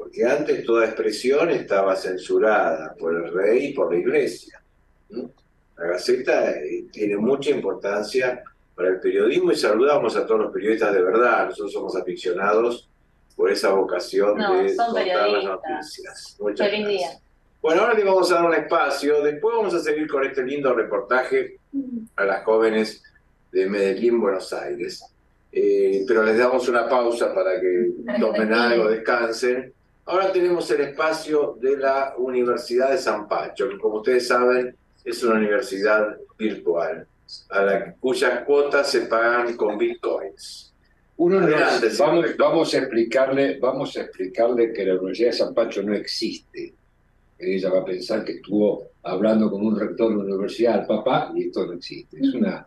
[0.00, 4.62] Porque antes toda expresión estaba censurada por el rey y por la iglesia.
[5.10, 5.30] ¿no?
[5.76, 8.42] La Gaceta eh, tiene mucha importancia
[8.74, 11.48] para el periodismo y saludamos a todos los periodistas de verdad.
[11.50, 12.88] Nosotros somos aficionados
[13.36, 16.36] por esa vocación No, de contar las noticias.
[16.40, 17.10] Muchas Feliz gracias.
[17.10, 17.20] día.
[17.60, 19.22] Bueno, ahora le vamos a dar un espacio.
[19.22, 21.58] Después vamos a seguir con este lindo reportaje
[22.16, 23.02] a las jóvenes
[23.52, 25.04] de Medellín, Buenos Aires.
[25.52, 29.74] Eh, pero les damos una pausa para que tomen algo, descansen.
[30.10, 35.22] Ahora tenemos el espacio de la Universidad de San Pacho, que como ustedes saben es
[35.22, 37.06] una universidad virtual,
[37.50, 40.74] a la cuyas cuotas se pagan con bitcoins.
[41.16, 41.90] Uno Adelante,
[42.36, 46.74] vamos, a explicarle, vamos a explicarle que la Universidad de San Pacho no existe.
[47.38, 51.30] Ella va a pensar que estuvo hablando con un rector de una universidad, el papá,
[51.36, 52.18] y esto no existe.
[52.20, 52.66] Es una,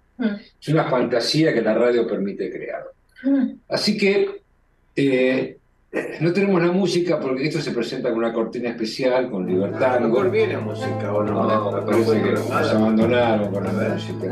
[0.61, 2.85] es una fantasía que la radio permite crear.
[3.67, 4.43] Así que
[4.95, 5.57] eh,
[6.21, 9.99] no tenemos la música porque esto se presenta con una cortina especial, con A libertad.
[9.99, 11.43] lo mejor viene música o no.
[11.43, 14.29] No, me parece que nos abandonaron con la música.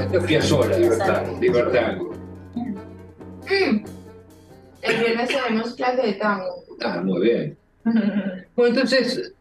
[0.00, 1.98] Esto es Piazzolla, libertad, libertad.
[4.80, 6.64] El viernes tenemos clase de tango.
[6.82, 7.56] Ah, muy bien.
[8.56, 9.32] Bueno, entonces,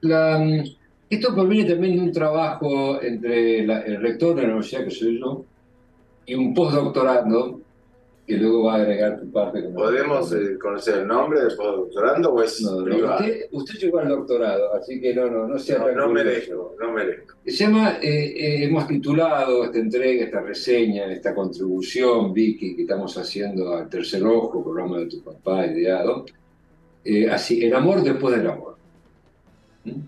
[0.00, 0.64] la,
[1.10, 5.18] esto proviene también de un trabajo entre la- el rector de la universidad, que soy
[5.20, 5.44] yo,
[6.26, 7.60] y un postdoctorando,
[8.26, 9.62] que luego va a agregar tu parte.
[9.62, 14.08] ¿Podemos eh, conocer el nombre del postdoctorando o es No, no, usted, usted llegó al
[14.10, 17.36] doctorado, así que no, no, no sea No, no merezco, no merezco.
[17.46, 23.16] Se llama, eh, eh, hemos titulado esta entrega, esta reseña, esta contribución, Vicky, que estamos
[23.16, 26.26] haciendo al Tercer Ojo, programa de tu papá ideado,
[27.32, 28.76] así, El amor después del amor.
[29.84, 30.00] ¿Mm?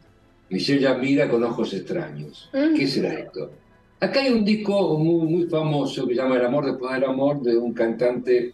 [0.51, 2.51] Michelle ya mira con ojos extraños.
[2.53, 3.51] ¿Qué será esto?
[4.01, 7.41] Acá hay un disco muy, muy famoso que se llama El amor después del amor,
[7.41, 8.53] de un cantante,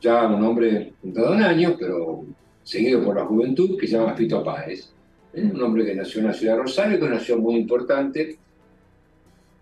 [0.00, 2.24] ya un hombre juntado en años, pero
[2.62, 4.90] seguido por la juventud, que se llama Fito Páez.
[5.32, 5.42] ¿eh?
[5.42, 8.36] Un hombre que nació en la ciudad de Rosario, que es una ciudad muy importante,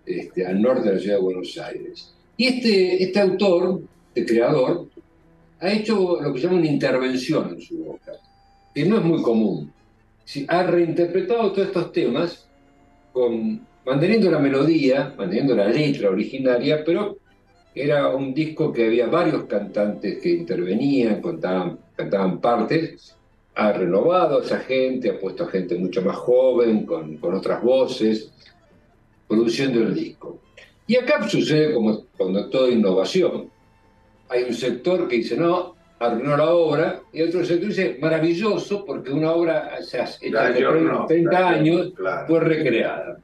[0.05, 2.13] este, al norte de la ciudad de Buenos Aires.
[2.37, 3.81] Y este, este autor,
[4.15, 4.89] este creador,
[5.61, 8.21] ha hecho lo que se llama una intervención en su obra,
[8.75, 9.73] que no es muy común.
[10.49, 12.49] Ha reinterpretado todos estos temas
[13.13, 17.19] con, manteniendo la melodía, manteniendo la letra originaria, pero
[17.75, 23.15] era un disco que había varios cantantes que intervenían, cantaban partes,
[23.55, 27.63] ha renovado a esa gente, ha puesto a gente mucho más joven, con, con otras
[27.63, 28.33] voces,
[29.29, 30.41] produciendo el disco.
[30.87, 33.51] Y acá sucede como cuando toda innovación.
[34.29, 39.13] Hay un sector que dice, no, arruinó la obra, y otro sector dice, maravilloso, porque
[39.13, 42.27] una obra se hace- hecha de no, 30 daño, años claro.
[42.27, 43.19] fue recreada.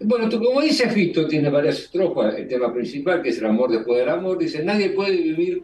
[0.00, 3.70] Bueno, tú, como dice Fisto, tiene varias estrofas, el tema principal, que es el amor
[3.70, 5.62] después del amor, dice, nadie puede vivir,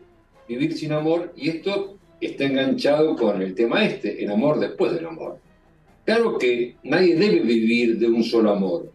[0.49, 5.07] vivir sin amor, y esto está enganchado con el tema este, el amor después del
[5.07, 5.39] amor.
[6.05, 8.91] Claro que nadie debe vivir de un solo amor,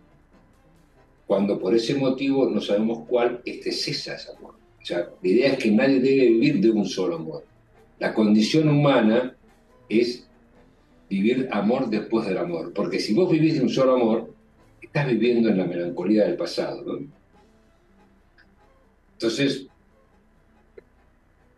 [1.27, 4.55] cuando por ese motivo no sabemos cuál, este cesa ese amor.
[4.87, 7.43] La idea es que nadie debe vivir de un solo amor.
[7.99, 9.35] La condición humana
[9.89, 10.27] es
[11.09, 14.33] vivir amor después del amor, porque si vos vivís de un solo amor,
[14.81, 16.99] estás viviendo en la melancolía del pasado.
[19.13, 19.67] Entonces,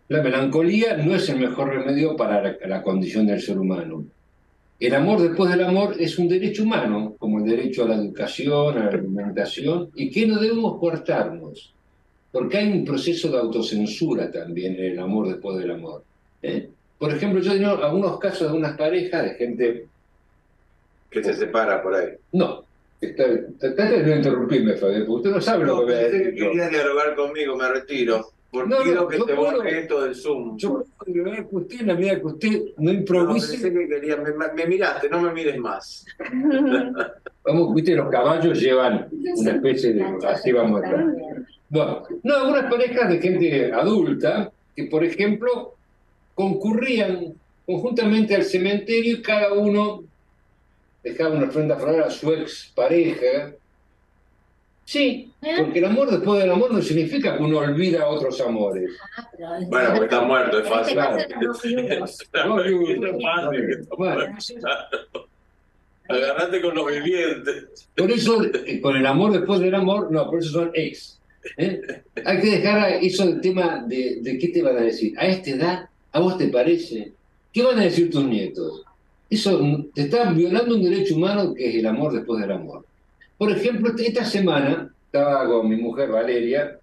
[0.08, 4.06] la melancolía no es el mejor remedio para la, la condición del ser humano.
[4.80, 8.78] El amor después del amor es un derecho humano, como el derecho a la educación,
[8.78, 11.76] a la alimentación, y que no debemos cortarnos,
[12.32, 16.04] porque hay un proceso de autocensura también en el amor después del amor.
[16.42, 16.70] ¿eh?
[16.98, 19.86] Por ejemplo, yo he tenido algunos casos de unas parejas de gente
[21.10, 22.10] Que se separa por ahí.
[22.34, 22.64] no,
[23.02, 23.26] está,
[23.60, 26.12] trata de no interrumpirme, Fabio, porque usted no sabe lo No, que voy a pensé
[26.12, 26.40] que decir.
[26.40, 26.46] yo.
[26.52, 28.26] querías dialogar conmigo, me retiro.
[28.52, 30.58] Por No, no, que te puedo- esto del Zoom.
[30.58, 33.72] Yo creo que ver que usted, en la medida que usted no No, improvise, pensé
[33.74, 36.06] que me, me miraste, no me mires más.
[37.46, 39.08] vamos, viste, los caballos llevan
[39.38, 40.06] una especie de...
[40.28, 41.06] Así vamos a
[41.72, 45.74] Bueno, no, algunas parejas de gente adulta que, por ejemplo,
[46.36, 47.34] concurrían
[47.66, 50.04] conjuntamente al cementerio y cada uno
[51.02, 53.54] dejaba una ofrenda floral a su ex pareja.
[54.84, 58.92] Sí, porque el amor después del amor no significa que uno olvida otros amores.
[59.18, 61.00] Ah, pero Bueno, porque está muerto, es este fácil.
[66.10, 67.88] Agarrate con los vivientes.
[67.96, 71.21] Por eso, eh, con el amor después del amor, no, por eso son ex.
[71.58, 71.82] ¿Eh?
[72.26, 75.18] Hay que dejar eso del tema de, de qué te van a decir.
[75.18, 77.14] A esta edad, ¿a vos te parece?
[77.52, 78.84] ¿Qué van a decir tus nietos?
[79.30, 82.86] Eso te está violando un derecho humano que es el amor después del amor.
[83.38, 86.78] Por ejemplo, esta semana estaba con mi mujer Valeria,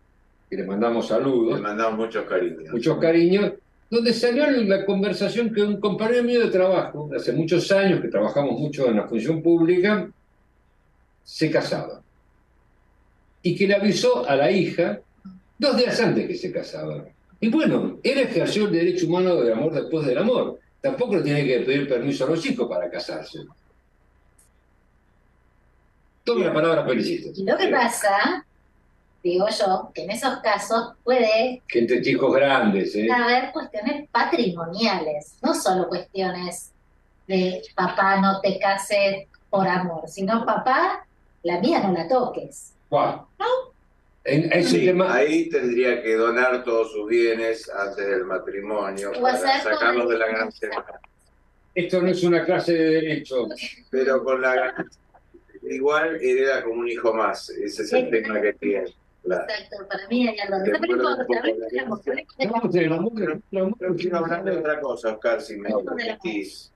[0.49, 2.73] que le mandamos Le saludos, mandamos muchos cariños.
[2.73, 3.53] muchos cariños,
[3.91, 8.59] donde salió la conversación que un compañero mío de trabajo, hace muchos años, que trabajamos
[8.59, 10.11] mucho en la función pública,
[11.23, 12.03] se casaba.
[13.43, 15.01] Y que le avisó a la hija
[15.59, 17.05] dos días antes que se casaba.
[17.41, 20.59] Y bueno, él ejerció el derecho humano del amor después del amor.
[20.81, 23.41] Tampoco le tiene que pedir permiso a los hijos para casarse.
[26.25, 27.31] Tome la palabra, felicito.
[27.35, 28.45] Y lo que pasa,
[29.23, 33.09] digo yo, que en esos casos puede Gente, chicos grandes, ¿eh?
[33.11, 36.73] haber cuestiones patrimoniales, no solo cuestiones
[37.27, 41.07] de papá no te cases por amor, sino papá,
[41.43, 42.75] la mía no la toques.
[44.25, 45.15] En, es un Sí, tema...
[45.15, 50.27] ahí tendría que donar todos sus bienes antes del matrimonio O para sacarlos de la
[50.27, 50.71] ganancia.
[51.75, 53.49] Esto no es una clase de derecho.
[53.91, 55.01] Pero con la ganancia,
[55.63, 57.51] igual hereda como un hijo más.
[57.51, 58.95] Ese es el tema que tiene.
[59.23, 59.45] Claro.
[59.45, 60.57] Exacto, para mí hay algo
[63.15, 66.73] pero No, quiero hablar de otra cosa, Oscar, si me permitís.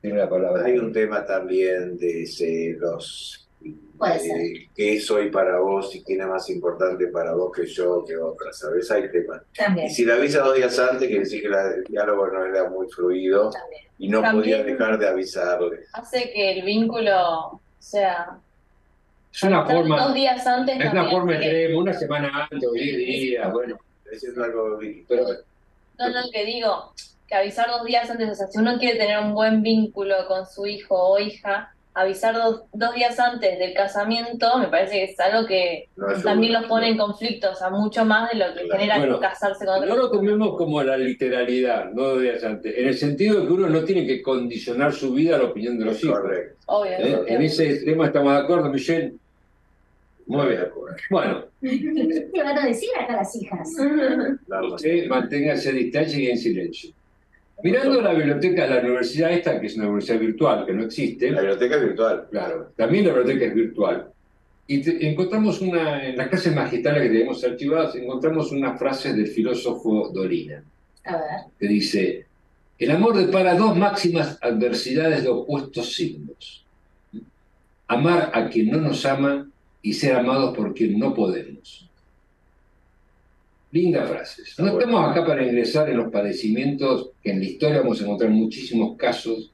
[0.00, 0.66] Tiene la palabra.
[0.66, 3.43] Hay un tema también de celos.
[3.98, 4.68] Puede eh, ser.
[4.74, 8.52] ¿Qué soy para vos y quién es más importante para vos que yo, que otra?
[8.52, 8.90] ¿Sabes?
[8.90, 9.42] Hay temas.
[9.56, 12.44] también, Y si la avisa dos días antes, quiere decir que la- el diálogo no
[12.44, 13.84] era muy fluido también.
[13.98, 15.78] y no También- podía dejar de avisarle.
[15.92, 18.38] Hace que el vínculo, sea,
[19.32, 22.96] Es una forma, dos días antes es una forma extrema, una semana antes o diez
[22.96, 23.78] días, bueno,
[24.10, 25.24] Eso es algo pero
[25.98, 26.92] No, no, que digo,
[27.26, 30.46] que avisar dos días antes, o sea, si uno quiere tener un buen vínculo con
[30.46, 35.20] su hijo o hija, avisar dos, dos días antes del casamiento me parece que es
[35.20, 38.62] algo que no también los pone en conflicto, o sea, mucho más de lo que
[38.64, 38.72] Claro.
[38.80, 39.96] genera Bueno, casarse con no otro.
[39.96, 43.68] lo tomemos como la literalidad, no dos días antes, en el sentido de que uno
[43.68, 46.18] no tiene que condicionar su vida a la opinión de los hijos.
[46.18, 46.56] Correcto.
[46.66, 46.92] Obvio.
[46.92, 47.22] ¿eh?
[47.28, 49.14] En ese tema estamos de acuerdo, Michelle.
[50.26, 50.64] Muy bien.
[51.10, 53.68] Bueno, ¿Qué van a decir acá las hijas?
[54.72, 56.90] Usted manténgase a distancia y en silencio.
[57.62, 61.30] Mirando la biblioteca de la universidad esta, que es una universidad virtual, que no existe,
[61.30, 62.26] La biblioteca es virtual.
[62.30, 64.08] Claro, también la biblioteca es virtual.
[64.66, 69.28] Y te- encontramos una, en las clases magistrales que tenemos archivadas, encontramos una frase del
[69.28, 70.62] filósofo Dorina,
[71.04, 71.20] A ver,
[71.58, 72.26] que dice,
[72.78, 76.64] el amor depara dos máximas adversidades de opuestos signos.
[77.86, 79.46] Amar a quien no nos ama
[79.82, 81.88] y ser amados por quien no podemos.
[83.74, 84.42] Linda frase.
[84.58, 88.30] No estamos acá para ingresar en los padecimientos que en la historia vamos a encontrar
[88.30, 89.50] muchísimos casos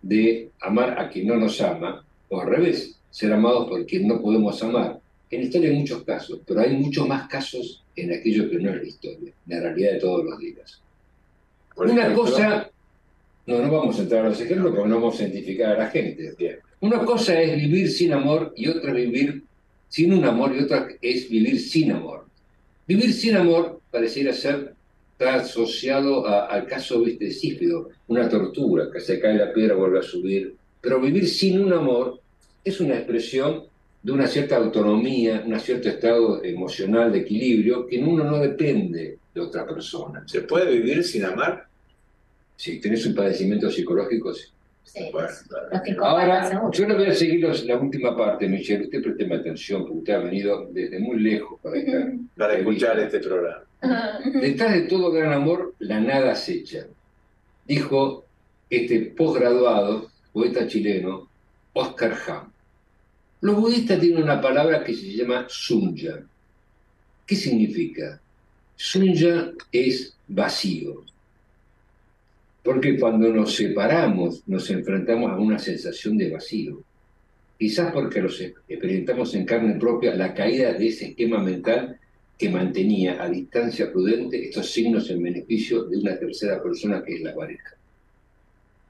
[0.00, 4.22] de amar a quien no nos ama, o al revés, ser amados por quien no
[4.22, 5.00] podemos amar.
[5.28, 8.70] En la historia hay muchos casos, pero hay muchos más casos en aquello que no
[8.70, 10.80] es la historia, la realidad de todos los días.
[11.74, 12.70] Por Una ejemplo, cosa,
[13.44, 15.90] no, no vamos a entrar a los ejemplos porque no vamos a identificar a la
[15.90, 16.32] gente.
[16.38, 16.58] Bien.
[16.78, 19.42] Una cosa es vivir sin amor y otra es vivir
[19.88, 22.17] sin un amor y otra es vivir sin amor.
[22.88, 24.74] Vivir sin amor pareciera ser
[25.12, 29.74] está asociado a- al caso ¿viste, de Sífido, una tortura, que se cae la piedra
[29.74, 30.54] vuelve a subir.
[30.80, 32.20] Pero vivir sin un amor
[32.64, 33.64] es una expresión
[34.02, 39.18] de una cierta autonomía, un cierto estado emocional de equilibrio que en uno no depende
[39.34, 40.22] de otra persona.
[40.26, 41.66] ¿Se puede vivir sin amar?
[42.56, 44.44] Si tenés un padecimiento psicológico, sí.
[44.92, 45.84] Sí, Bueno, los claro.
[45.84, 48.84] psicópatas, Ahora, yo le voy a seguir los- la última parte, Michelle.
[48.84, 51.60] Usted présteme atención, porque usted ha venido desde muy lejos
[52.36, 53.62] para escuchar este programa.
[54.40, 56.86] Detrás de todo gran amor, la nada acecha.
[57.66, 58.24] Dijo
[58.70, 61.28] este posgraduado, poeta chileno,
[61.74, 62.52] Oscar Ham.
[63.42, 66.24] Los budistas tienen una palabra que se llama sunya.
[67.26, 68.20] ¿Qué significa?
[68.74, 71.04] Sunya es vacío.
[72.62, 76.82] Porque cuando nos separamos, nos enfrentamos a una sensación de vacío.
[77.58, 81.98] Quizás porque los experimentamos en carne propia la caída de ese esquema mental
[82.38, 87.20] que mantenía a distancia prudente estos signos en beneficio de una tercera persona que es
[87.20, 87.76] la pareja.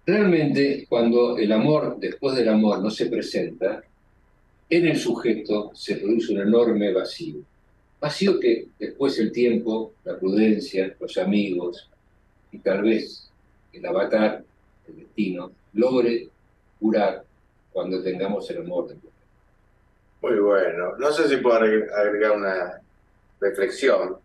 [0.05, 3.83] Realmente, cuando el amor después del amor no se presenta,
[4.71, 7.37] en el sujeto se produce un enorme vacío.
[8.01, 11.89] Vacío que después el tiempo, la prudencia, los amigos
[12.53, 13.28] y tal vez
[13.73, 14.43] el avatar,
[14.87, 16.29] el destino, logre
[16.81, 17.25] curar
[17.73, 18.97] cuando tengamos el amor de
[20.23, 20.97] Muy bueno.
[20.97, 22.81] No sé si puedo agregar una
[23.41, 24.16] reflexión,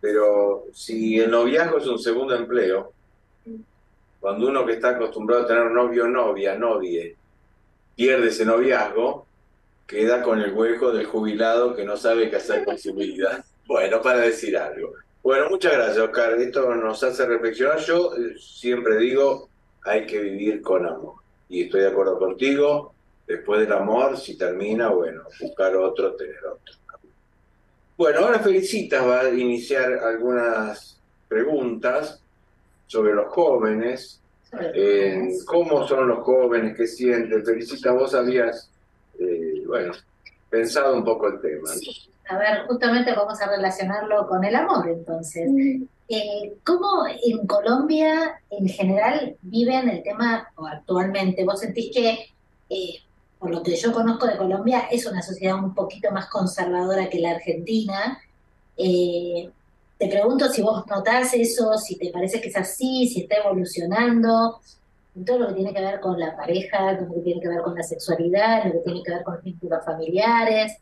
[0.00, 2.92] pero si el noviazgo es un segundo empleo,
[4.20, 7.16] cuando uno que está acostumbrado a tener novio, novia, novie,
[7.96, 9.26] pierde ese noviazgo,
[9.86, 13.44] queda con el hueco del jubilado que no sabe qué hacer con su vida.
[13.64, 14.92] Bueno, para decir algo.
[15.22, 16.34] Bueno, muchas gracias, Oscar.
[16.34, 17.78] Esto nos hace reflexionar.
[17.78, 19.48] Yo eh, siempre digo,
[19.84, 21.14] hay que vivir con amor.
[21.48, 22.92] Y estoy de acuerdo contigo.
[23.26, 26.74] Después del amor, si termina, bueno, buscar otro, tener otro.
[27.96, 30.98] Bueno, ahora Felicitas va a iniciar algunas
[31.28, 32.20] preguntas
[32.88, 34.20] sobre los jóvenes,
[34.74, 37.44] eh, cómo son los jóvenes, qué sienten.
[37.44, 38.68] Felicitas, vos habías,
[39.20, 39.92] eh, bueno,
[40.50, 41.68] pensado un poco el tema.
[41.68, 42.11] ¿no?
[42.28, 45.50] A ver, justamente vamos a relacionarlo con el amor, entonces.
[46.08, 52.26] Eh, ¿cómo en Colombia en general viven el tema, o actualmente, vos sentís que,
[52.68, 52.94] eh,
[53.38, 57.18] por lo que yo conozco de Colombia, es una sociedad un poquito más conservadora que
[57.18, 58.20] la Argentina?
[58.76, 59.50] Eh,
[59.98, 64.60] te pregunto si vos notás eso, si te parece que es así, si está evolucionando,
[65.14, 67.62] en todo lo que tiene que ver con la pareja, lo que tiene que ver
[67.62, 70.76] con la sexualidad, lo que tiene que ver con los vínculos familiares.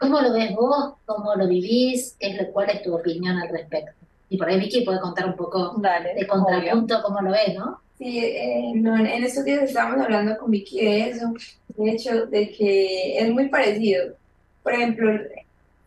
[0.00, 0.94] ¿Cómo lo ves vos?
[1.04, 2.16] ¿Cómo lo vivís?
[2.18, 3.92] ¿Qué es lo, ¿Cuál es tu opinión al respecto?
[4.30, 6.28] Y por ahí Vicky puede contar un poco Dale, de obvio.
[6.28, 7.80] contrapunto cómo lo ves, ¿no?
[7.98, 11.34] Sí, eh, no, en en estos días estábamos hablando con Vicky de eso,
[11.68, 14.14] de hecho, de que es muy parecido.
[14.62, 15.10] Por ejemplo,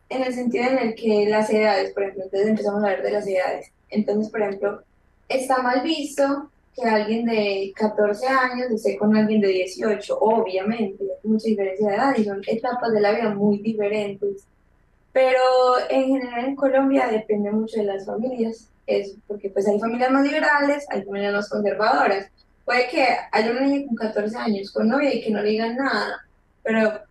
[0.09, 3.11] en el sentido en el que las edades, por ejemplo, entonces empezamos a hablar de
[3.11, 3.71] las edades.
[3.89, 4.83] Entonces, por ejemplo,
[5.27, 11.29] está mal visto que alguien de 14 años esté con alguien de 18, obviamente, hay
[11.29, 14.45] mucha diferencia de edad y son etapas de la vida muy diferentes.
[15.11, 15.39] Pero
[15.89, 20.25] en general en Colombia depende mucho de las familias, es porque pues hay familias más
[20.25, 22.27] liberales, hay familias más conservadoras.
[22.65, 25.75] Puede que haya una niña con 14 años con novia y que no le digan
[25.75, 26.25] nada,
[26.63, 27.01] pero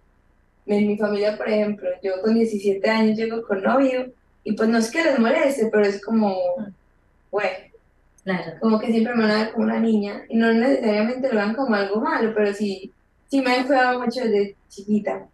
[0.67, 4.13] en mi familia, por ejemplo, yo con 17 años llego con novio
[4.45, 6.37] y pues no es que les moleste, pero es como,
[7.31, 7.72] bueno,
[8.25, 8.53] Claro.
[8.61, 11.55] como que siempre me van a ver como una niña y no necesariamente lo vean
[11.55, 12.93] como algo malo, pero sí,
[13.29, 15.27] sí me han cuidado mucho desde chiquita.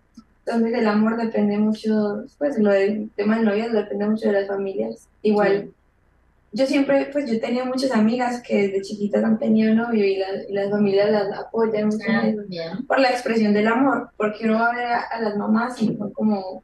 [0.46, 4.48] Entonces el amor depende mucho, pues lo del tema del novio depende mucho de las
[4.48, 5.06] familias.
[5.20, 5.70] Igual,
[6.52, 10.16] yo siempre, pues yo he tenido muchas amigas que desde chiquitas han tenido novio y
[10.16, 12.86] las, y las familias las apoyan mucho Ah, bien.
[12.86, 15.94] por la expresión del amor, porque uno va a ver a, a las mamás y
[15.94, 16.62] son como,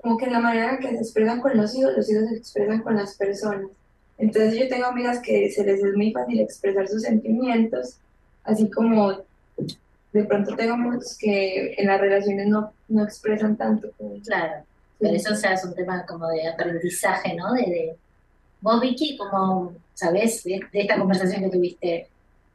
[0.00, 2.36] como que en la manera en que se expresan con los hijos, los hijos se
[2.36, 3.66] expresan con las personas.
[4.18, 7.98] Entonces yo tengo amigas que se les es muy fácil expresar sus sentimientos,
[8.44, 9.12] así como
[10.12, 13.90] de pronto tengo muchos que en las relaciones no, no expresan tanto.
[13.98, 14.64] como- Claro.
[14.98, 17.52] Pero eso ya es un tema como de aprendizaje, ¿no?
[17.52, 17.96] De, de...
[18.62, 22.08] Vos, Vicky, como sabés de, de esta conversación que tuviste,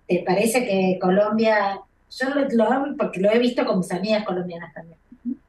[0.08, 1.80] ¿te parece que Colombia,
[2.20, 4.98] yo lo, lo- porque lo he visto con mis amigas colombianas también,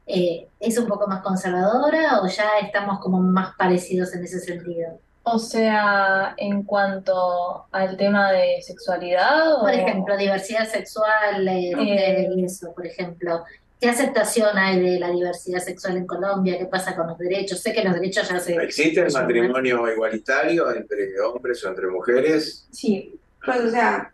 [0.05, 4.99] eh, es un poco más conservadora o ya estamos como más parecidos en ese sentido?
[5.25, 12.27] O sea, en cuanto al tema de sexualidad, Por ejemplo, diversidad sexual, eh, Eh.
[12.45, 13.43] eso, por ejemplo.
[13.79, 16.57] ¿Qué aceptación hay de la diversidad sexual en Colombia?
[16.57, 17.59] ¿Qué pasa con los derechos?
[17.59, 18.55] Sé que los derechos ya se...
[18.55, 22.65] ¿Existe el matrimonio igualitario entre hombres o entre mujeres?
[22.71, 23.13] Sí,
[23.45, 24.11] pues o sea,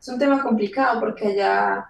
[0.00, 1.86] es un tema complicado porque allá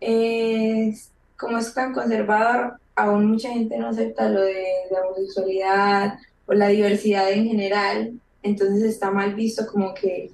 [0.00, 6.14] es, como es tan conservador, aún mucha gente no acepta lo de la homosexualidad
[6.46, 8.12] o la diversidad en general,
[8.42, 10.30] entonces está mal visto como que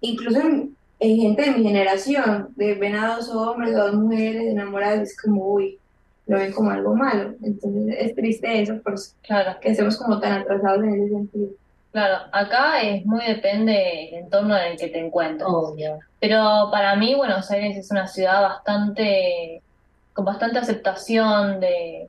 [0.00, 4.44] incluso en, en gente de mi generación, de ven a dos hombres o dos mujeres
[4.44, 5.78] enamoradas, es como, uy,
[6.26, 10.20] lo ven como algo malo, entonces es triste eso, por eso Claro, que estemos como
[10.20, 11.48] tan atrasados en ese sentido.
[11.92, 12.16] claro.
[12.32, 15.48] Acá es muy depende del entorno en el que te encuentres.
[15.50, 15.98] Obvio.
[16.20, 19.62] Pero para mí Buenos Aires es una ciudad bastante,
[20.12, 22.08] con bastante aceptación de,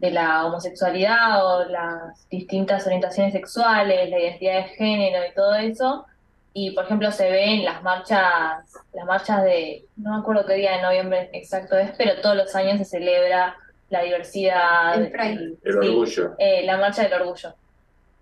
[0.00, 6.06] de la homosexualidad o las distintas orientaciones sexuales, la identidad de género y todo eso.
[6.52, 10.54] Y por ejemplo se ve en las marchas, las marchas de, no me acuerdo qué
[10.54, 13.54] día de noviembre exacto es, pero todos los años se celebra
[13.90, 14.94] la diversidad.
[14.94, 15.34] El Pride.
[15.34, 16.34] y- El sí, orgullo.
[16.38, 17.54] eh, la marcha del orgullo.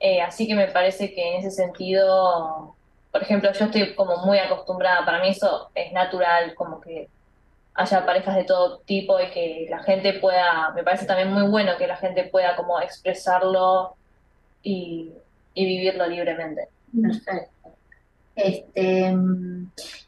[0.01, 2.75] Eh, así que me parece que en ese sentido,
[3.13, 7.09] por ejemplo, yo estoy como muy acostumbrada, para mí eso es natural, como que
[7.79, 11.77] haya parejas de todo tipo y que la gente pueda, me parece también muy bueno
[11.79, 13.95] que la gente pueda como expresarlo
[14.63, 15.13] y,
[15.55, 16.69] vivirlo libremente.
[17.01, 17.71] Perfecto.
[18.35, 19.17] Este,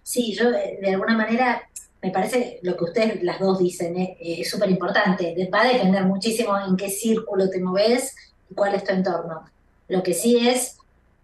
[0.03, 1.63] sí, yo eh, de alguna manera
[2.03, 5.35] me parece lo que ustedes las dos dicen eh, eh, es súper importante.
[5.53, 8.17] Va a depender muchísimo en qué círculo te moves
[8.51, 9.45] y cuál es tu entorno.
[9.89, 10.77] Lo que sí es,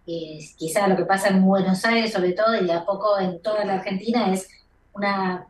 [0.05, 3.65] quizá lo que pasa en Buenos Aires sobre todo y de a poco en toda
[3.65, 4.47] la Argentina es
[4.93, 5.47] una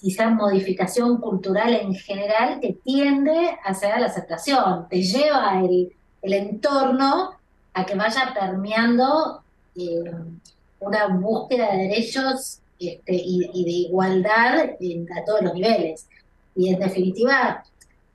[0.00, 5.92] eh, quizá modificación cultural en general que tiende hacia la aceptación, te lleva el,
[6.22, 7.32] el entorno
[7.74, 9.42] a que vaya permeando
[9.76, 10.12] eh,
[10.80, 16.06] una búsqueda de derechos este, y, y de igualdad a todos los niveles.
[16.56, 17.62] Y en definitiva,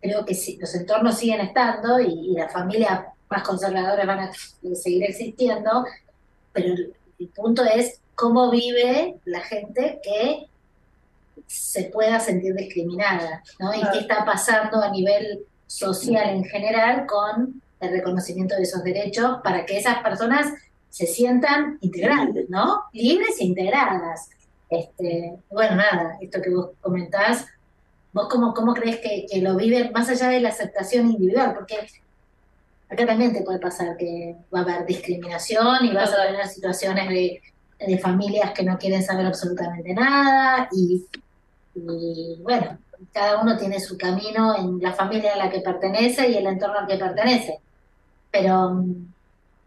[0.01, 4.31] creo que los entornos siguen estando y, y las familias más conservadoras van a
[4.75, 5.85] seguir existiendo,
[6.51, 6.73] pero
[7.19, 10.47] el punto es cómo vive la gente que
[11.47, 13.73] se pueda sentir discriminada, ¿no?
[13.73, 19.39] Y qué está pasando a nivel social en general con el reconocimiento de esos derechos
[19.43, 20.53] para que esas personas
[20.89, 22.83] se sientan integrales, ¿no?
[22.93, 24.29] Libres e integradas.
[24.69, 27.45] Este, bueno, nada, esto que vos comentás,
[28.13, 31.53] ¿vos cómo, cómo crees que, que lo viven más allá de la aceptación individual?
[31.53, 31.87] Porque
[32.89, 37.09] acá también te puede pasar que va a haber discriminación y vas a tener situaciones
[37.09, 37.41] de,
[37.79, 41.05] de familias que no quieren saber absolutamente nada y,
[41.75, 42.77] y bueno,
[43.11, 46.79] cada uno tiene su camino en la familia a la que pertenece y el entorno
[46.79, 47.59] al que pertenece.
[48.31, 48.83] Pero,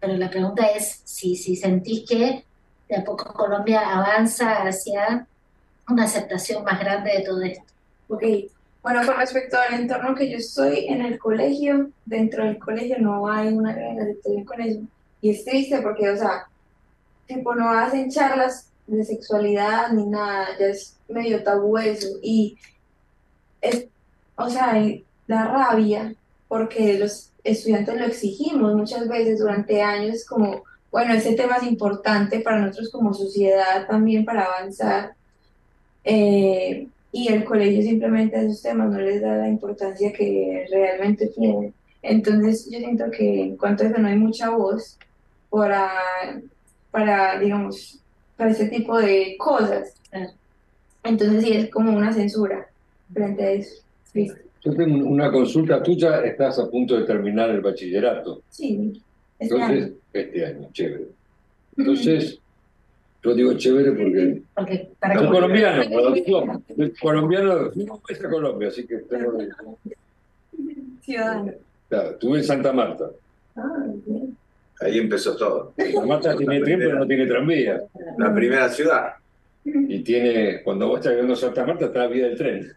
[0.00, 2.44] pero la pregunta es si, si sentís que
[2.88, 5.26] de a poco Colombia avanza hacia
[5.88, 7.64] una aceptación más grande de todo esto.
[8.08, 8.22] Ok,
[8.82, 13.30] bueno, con respecto al entorno que yo estoy en el colegio, dentro del colegio no
[13.30, 14.80] hay una gran aceptación con eso.
[15.20, 16.46] Y es triste porque, o sea,
[17.26, 22.08] tipo, no hacen charlas de sexualidad ni nada, ya es medio tabú eso.
[22.22, 22.56] Y
[23.60, 23.86] es,
[24.36, 24.74] o sea,
[25.26, 26.14] da rabia
[26.48, 32.40] porque los estudiantes lo exigimos muchas veces durante años, como, bueno, ese tema es importante
[32.40, 35.12] para nosotros como sociedad también para avanzar.
[36.04, 41.26] Eh, y el colegio simplemente a esos temas no les da la importancia que realmente
[41.28, 41.74] tienen.
[42.02, 44.98] Entonces yo siento que en cuanto a eso no hay mucha voz
[45.50, 45.90] para,
[46.90, 48.00] para digamos,
[48.38, 49.92] para ese tipo de cosas.
[50.10, 50.30] Claro.
[51.04, 52.66] Entonces sí es como una censura
[53.12, 53.82] frente a eso.
[54.12, 54.30] Sí,
[54.64, 58.40] Yo tengo una consulta tuya, estás a punto de terminar el bachillerato.
[58.48, 59.02] sí,
[59.38, 59.94] este Entonces, año.
[60.14, 61.04] este año, chévere.
[61.76, 62.38] Entonces,
[63.22, 66.64] yo digo chévere porque Porque para soy que- colombiano, adopción.
[67.00, 69.38] Colombiano, no es a Colombia, así que tengo,
[71.02, 71.52] Ciudadano.
[71.88, 73.10] claro, estuve en Santa Marta.
[73.56, 74.36] Ah, bien.
[74.80, 75.74] Ahí empezó todo.
[75.76, 77.82] Santa Marta tiene tren, pero no tiene tranvía.
[78.16, 79.14] La primera ciudad.
[79.64, 82.72] Y tiene, cuando vos estás viendo Santa Marta, está la vía del tren.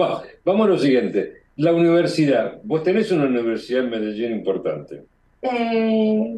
[0.00, 1.42] Va, vamos a lo siguiente.
[1.56, 2.58] La universidad.
[2.62, 5.02] Vos tenés una universidad en Medellín importante.
[5.42, 6.36] Eh,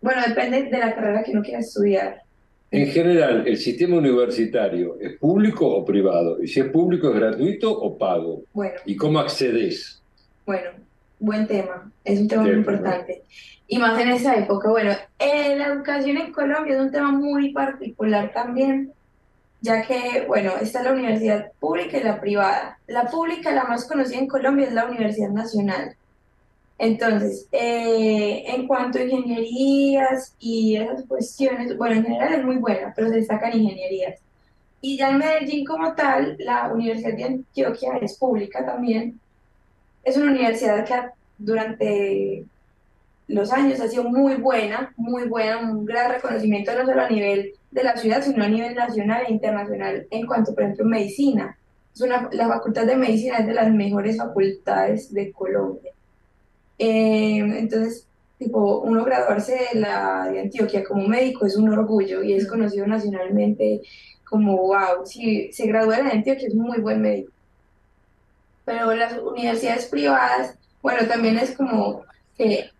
[0.00, 2.22] bueno, depende de la carrera que uno quiera estudiar.
[2.70, 6.42] En general, ¿el sistema universitario es público o privado?
[6.42, 8.42] Y si es público, ¿es gratuito o pago?
[8.52, 10.00] Bueno, ¿Y cómo accedes?
[10.44, 10.70] bueno,
[11.24, 11.90] buen tema.
[12.04, 13.22] Es un tema muy importante.
[13.66, 14.68] Y más en esa época.
[14.70, 18.92] Bueno, eh, la educación en Colombia es un tema muy particular también,
[19.60, 22.78] ya que, bueno, está la universidad pública y la privada.
[22.86, 25.96] La pública, la más conocida en Colombia, es la Universidad Nacional.
[26.76, 32.92] Entonces, eh, en cuanto a ingenierías y esas cuestiones, bueno, en general es muy buena,
[32.94, 34.20] pero se destacan ingenierías.
[34.80, 39.18] Y ya en Medellín como tal, la Universidad de Antioquia es pública también.
[40.04, 40.94] Es una universidad que
[41.38, 42.44] durante
[43.28, 47.52] los años ha sido muy buena, muy buena, un gran reconocimiento no solo a nivel
[47.70, 51.56] de la ciudad, sino a nivel nacional e internacional en cuanto, por ejemplo, medicina.
[51.94, 55.92] Es una, la Facultad de Medicina es de las mejores facultades de Colombia.
[56.78, 58.06] Eh, entonces,
[58.38, 62.86] tipo, uno graduarse de la de Antioquia como médico es un orgullo y es conocido
[62.86, 63.80] nacionalmente
[64.28, 67.30] como, wow, si se gradúa de Antioquia es un muy buen médico.
[68.64, 72.04] Pero las universidades privadas, bueno, también es como
[72.36, 72.70] que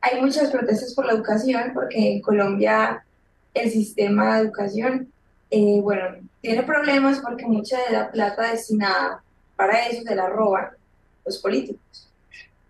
[0.00, 3.04] hay muchas protestas por la educación, porque en Colombia
[3.54, 5.12] el sistema de educación,
[5.50, 9.22] eh, bueno, tiene problemas porque mucha de la plata destinada
[9.56, 10.68] para eso se la roban
[11.24, 12.08] los políticos.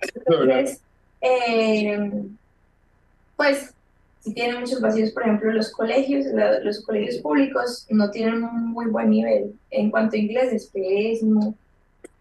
[0.00, 0.80] Entonces,
[1.20, 2.24] eh,
[3.36, 3.72] pues,
[4.20, 6.26] si tienen muchos vacíos, por ejemplo, los colegios,
[6.62, 11.54] los colegios públicos no tienen un muy buen nivel en cuanto a inglés, es pésimo,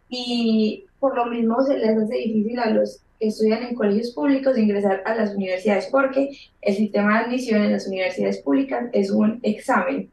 [0.10, 4.58] y por lo mismo se les hace difícil a los que estudian en colegios públicos
[4.58, 6.30] ingresar a las universidades, porque
[6.62, 10.10] el sistema de admisión en las universidades públicas es un examen.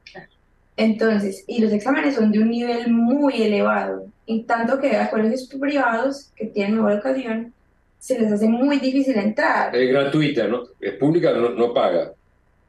[0.77, 5.49] Entonces, y los exámenes son de un nivel muy elevado, y tanto que a colegios
[5.49, 7.53] privados que tienen mejor educación,
[7.99, 9.75] se les hace muy difícil entrar.
[9.75, 10.65] Es gratuita, ¿no?
[10.81, 12.13] Es pública, no, no paga.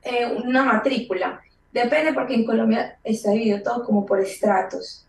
[0.04, 1.42] Eh, una matrícula.
[1.72, 5.07] Depende porque en Colombia está dividido todo como por estratos.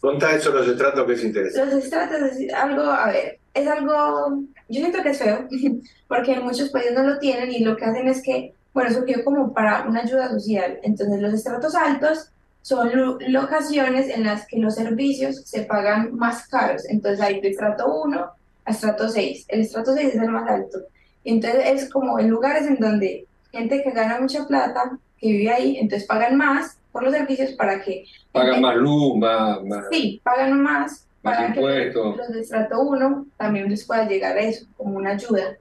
[0.00, 1.74] Contá eso los estratos que es interesante.
[1.74, 5.46] Los estratos es algo, a ver, es algo, yo siento que es feo,
[6.08, 9.22] porque en muchos países no lo tienen y lo que hacen es que, bueno, surgió
[9.24, 10.78] como para una ayuda social.
[10.82, 12.30] Entonces, los estratos altos
[12.62, 16.84] son lo- locaciones en las que los servicios se pagan más caros.
[16.88, 18.26] Entonces, hay de estrato 1
[18.64, 19.46] a estrato 6.
[19.48, 20.78] El estrato 6 es el más alto.
[21.24, 25.76] Entonces, es como en lugares en donde gente que gana mucha plata, que vive ahí,
[25.78, 30.60] entonces pagan más por los servicios para que Pagan más luz, más, más, Sí, pagan
[30.62, 32.16] más más para que impuestos.
[32.16, 35.56] los de estrato 1 también les pueda llegar a eso, como una ayuda.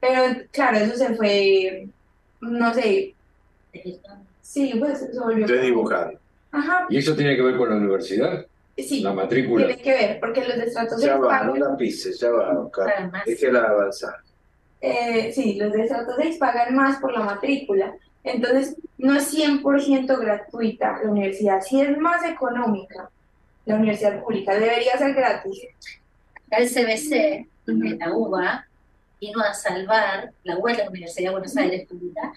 [0.00, 1.88] Pero claro, eso se fue,
[2.40, 3.14] no sé,
[4.42, 5.46] sí, pues se volvió.
[5.46, 6.12] Desdibujado.
[6.52, 8.46] Ajá, ¿Y eso tiene que ver con la universidad?
[8.76, 9.66] sí, La matrícula.
[9.66, 12.30] tiene que ver, porque los de estrato 6 Ya va, no pagan, la pises, ya
[12.30, 12.86] va, Oscar.
[12.86, 13.12] Pagan.
[13.26, 14.16] Déjela avanzar.
[14.80, 17.94] eh, sí, los de estrato 6 pagan más por la matrícula.
[18.24, 23.10] Entonces, no es 100% gratuita la universidad, sí es más económica
[23.66, 25.60] la universidad pública, debería ser gratis.
[26.50, 28.66] El CBC, de la UBA,
[29.20, 32.32] vino a salvar, la UBA la Universidad de Buenos Aires pública,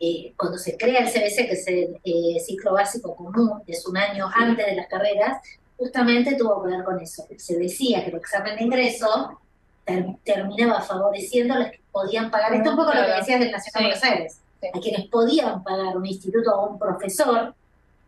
[0.00, 3.96] eh, cuando se crea el CBC, que es el eh, ciclo básico común, es un
[3.96, 5.42] año antes de las carreras,
[5.76, 7.26] justamente tuvo que ver con eso.
[7.36, 9.38] Se decía que el examen de ingreso
[9.84, 12.54] ter- terminaba favoreciendo a los que podían pagar.
[12.54, 13.98] Esto es un poco lo que decías del Nacional Sí.
[14.00, 14.68] Buenos Aires, Sí.
[14.74, 17.54] a quienes podían pagar un instituto o un profesor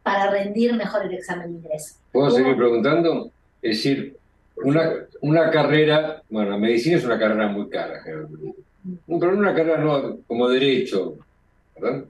[0.03, 1.94] para rendir mejor el examen de ingreso.
[2.12, 3.30] ¿Puedo seguir preguntando?
[3.62, 4.16] Es decir,
[4.57, 8.55] una, una carrera, bueno, la medicina es una carrera muy cara, generalmente.
[9.07, 11.16] pero una carrera no, como derecho,
[11.78, 12.05] ¿verdad?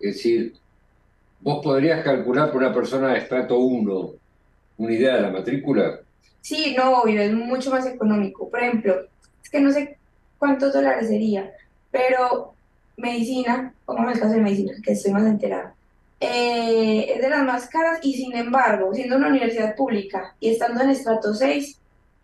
[0.00, 0.54] Es decir,
[1.40, 4.12] vos podrías calcular por una persona de estrato 1
[4.78, 6.00] una idea de la matrícula.
[6.40, 8.48] Sí, no, obvio, es mucho más económico.
[8.48, 9.06] Por ejemplo,
[9.42, 9.96] es que no sé
[10.38, 11.50] cuántos dólares sería,
[11.90, 12.55] pero
[12.96, 15.74] medicina, pongamos el caso de medicina, que estoy más enterada,
[16.20, 20.82] eh, es de las más caras y sin embargo, siendo una universidad pública y estando
[20.82, 21.78] en estrato 6,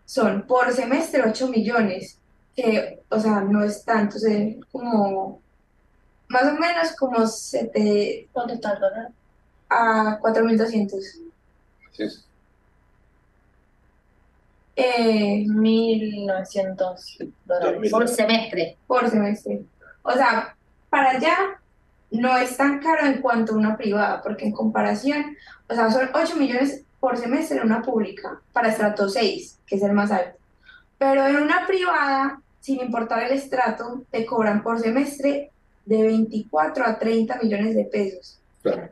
[0.05, 2.17] son por semestre 8 millones,
[2.55, 5.41] que, o sea, no es tanto, sea, como
[6.27, 9.09] más o menos como sete, ¿Cuánto está el dólar?
[9.69, 11.01] a 4.200.
[11.91, 12.05] ¿sí?
[14.75, 17.91] Eh, 1.900 dólares.
[17.91, 18.77] Por semestre.
[18.87, 19.63] por semestre.
[20.01, 20.55] O sea,
[20.93, 21.59] para allá
[22.11, 25.35] no es tan caro en cuanto a una privada, porque en comparación,
[25.67, 29.81] o sea, son 8 millones por semestre en una pública, para estrato 6, que es
[29.81, 30.37] el más alto.
[30.99, 35.49] Pero en una privada, sin importar el estrato, te cobran por semestre
[35.83, 38.37] de 24 a 30 millones de pesos.
[38.61, 38.89] Claro.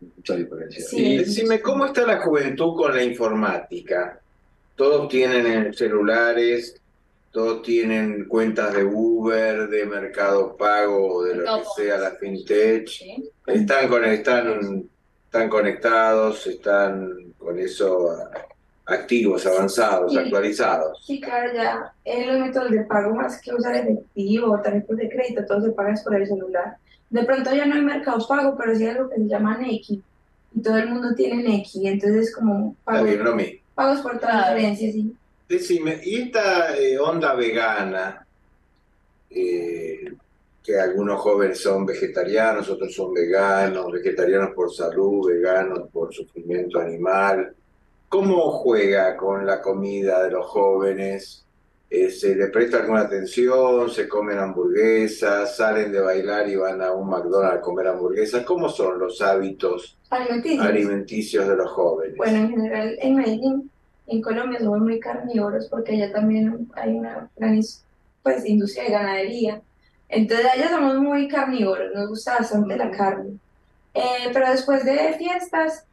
[0.00, 0.82] Mucha diferencia.
[0.82, 0.96] Sí.
[1.04, 4.18] Y decime, ¿cómo está la juventud con la informática?
[4.74, 6.79] Todos tienen celulares,
[7.30, 11.58] todos tienen cuentas de Uber, de Mercado Pago, de lo Todo.
[11.76, 12.88] que sea, la FinTech.
[12.88, 13.30] Sí.
[13.46, 14.84] Están, con, están,
[15.26, 18.08] están conectados, están con eso
[18.86, 20.18] activos, avanzados, Sí.
[20.18, 21.04] actualizados.
[21.06, 25.08] Sí, claro, ya en los métodos de pago más que usar efectivo o tarjetas de
[25.08, 26.76] crédito, todo se paga por el celular.
[27.10, 30.02] De pronto ya no hay mercado pago, pero sí hay algo que se llama Nequi.
[30.52, 33.06] Y todo el mundo tiene Nequi, entonces es como pago-
[33.76, 35.14] pagos por transferencia, sí.
[35.50, 38.24] Decime, ¿y esta eh, onda vegana?
[39.30, 40.04] eh,
[40.62, 47.52] que algunos jóvenes son vegetarianos, otros son veganos, vegetarianos por salud, veganos por sufrimiento animal.
[48.08, 51.44] ¿Cómo juega con la comida de los jóvenes?
[51.88, 53.90] Eh, ¿Se le presta alguna atención?
[53.90, 55.56] ¿Se comen hamburguesas?
[55.56, 58.44] ¿Salen de bailar y van a un McDonald's a comer hamburguesas?
[58.44, 60.64] ¿Cómo son los hábitos Alimenticios.
[60.66, 62.16] alimenticios de los jóvenes?
[62.16, 63.69] Bueno, en general en Medellín,
[64.10, 67.60] en Colombia somos muy carnívoros porque allá también hay una gran
[68.22, 69.62] pues, industria de ganadería.
[70.08, 73.38] Entonces allá somos muy carnívoros, nos gusta bastante la carne.
[73.94, 75.84] Eh, pero después de fiestas,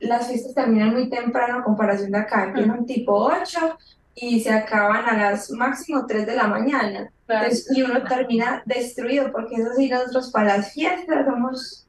[0.00, 3.78] las fiestas terminan muy temprano a comparación de acá, empiezan tipo 8
[4.16, 7.10] y se acaban a las máximo 3 de la mañana.
[7.26, 7.44] Claro.
[7.44, 11.86] Entonces, y uno termina destruido porque eso sí, nosotros para las fiestas somos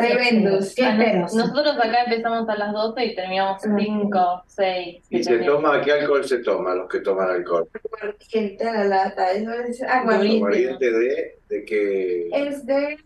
[0.00, 0.74] tremendos.
[0.74, 1.34] Qué feroz.
[1.34, 3.76] Nosotros acá empezamos a las 12 y terminamos Ah.
[3.78, 5.04] 5, 6.
[5.10, 7.68] ¿Y se toma, qué alcohol se toma los que toman alcohol?
[8.02, 10.36] Aguardiente a la lata, eso es aguardiente.
[10.38, 12.28] Aguardiente de, de que...
[12.32, 12.98] Es de,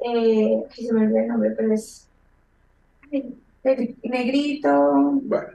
[0.00, 2.08] eh, se me olvidó el nombre, pero es
[3.12, 3.34] ay,
[4.02, 5.20] negrito.
[5.22, 5.48] Bueno,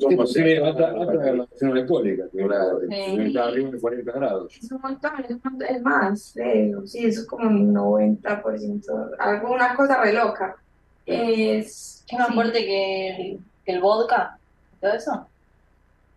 [0.00, 2.24] ¿Cómo se alta, alta graduación alcohólica?
[2.32, 4.58] Que está arriba de 40 grados.
[4.62, 7.74] Es un montón, es, un montón, es más de eso, sí, eso es como un
[7.74, 10.56] 90%, alguna cosa re loca.
[11.06, 14.38] Es, ¿Es más sí, fuerte que el, que el vodka?
[14.80, 15.26] ¿Todo eso?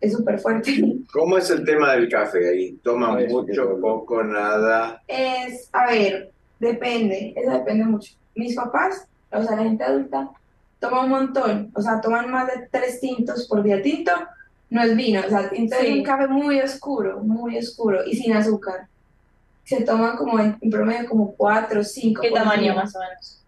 [0.03, 0.71] es súper fuerte.
[1.13, 2.73] ¿Cómo es el tema del café ahí?
[2.83, 5.01] ¿Toman Ay, sí, mucho, poco, nada?
[5.07, 6.29] Es, a ver,
[6.59, 8.13] depende, eso depende mucho.
[8.35, 10.29] Mis papás, o sea, la gente adulta,
[10.83, 13.81] toma un montón, o sea, toman más de tres tintos por día.
[13.81, 14.11] Tinto
[14.69, 15.99] no es vino, o sea, tinto es Sí.
[15.99, 18.87] un café muy oscuro, muy oscuro y sin azúcar.
[19.63, 22.75] Se toman como en, en promedio como cuatro o cinco ¿Qué tamaño día.
[22.75, 23.41] más o menos?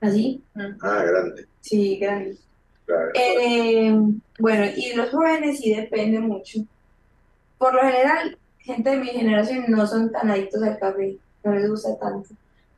[0.00, 0.42] ¿Así?
[0.82, 2.36] Ah, grande, Sí, grande.
[2.84, 3.08] claro.
[3.14, 3.98] Eh,
[4.38, 6.58] bueno, y los jóvenes sí depende mucho.
[7.56, 11.70] Por lo general, gente de mi generación no son tan adictos al café, no les
[11.70, 12.28] gusta tanto.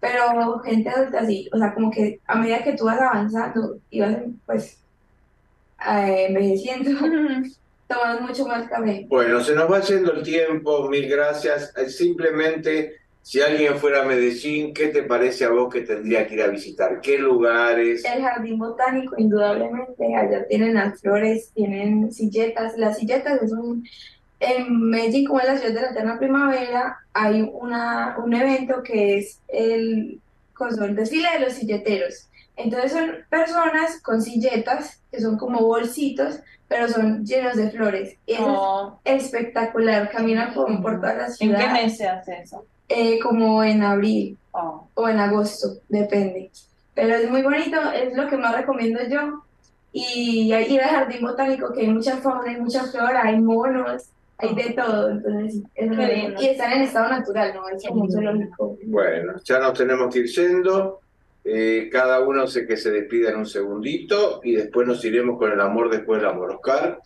[0.01, 4.01] Pero gente adulta sí, o sea, como que a medida que tú vas avanzando y
[4.01, 4.79] vas pues
[5.87, 6.91] eh, envejeciendo,
[7.89, 9.07] tomas mucho más café.
[9.09, 11.73] Bueno, se nos va yendo el tiempo, mil gracias.
[11.77, 16.35] Eh, Simplemente, si alguien fuera a Medellín, ¿qué te parece a vos que tendría que
[16.35, 17.01] ir a visitar?
[17.01, 18.05] ¿Qué lugares?
[18.05, 22.77] El jardín botánico, indudablemente, allá tienen las flores, tienen silletas.
[22.77, 23.85] Las silletas es un...
[24.39, 29.19] En Medellín, como es la ciudad de la eterna primavera, hay una, un evento que
[29.19, 30.21] es el,
[30.81, 32.29] el desfile de los silleteros.
[32.57, 38.17] Entonces son personas con silletas, que son como bolsitos, pero son llenos de flores.
[38.27, 42.41] Y Oh, es espectacular, caminan como por toda la ¿En ciudad, qué mes se hace
[42.43, 42.65] eso?
[42.89, 44.89] eh, como en abril Oh.
[44.95, 46.51] o en agosto, depende.
[46.95, 49.43] Pero es muy bonito, es lo que más recomiendo yo.
[49.93, 54.05] Y hay- ir al jardín botánico, que hay mucha fauna, hay mucha flora, hay monos,
[54.39, 55.11] hay de todo.
[55.11, 56.35] Entonces, es muy.
[56.41, 57.69] Y están en estado natural, ¿no?
[57.69, 58.79] Es como zoológico.
[58.87, 61.01] Bueno, ya nos tenemos que ir yendo.
[61.49, 65.53] Eh, cada uno sé que se despida en un segundito y después nos iremos con
[65.53, 66.51] el amor después del amor.
[66.51, 66.99] Oscar,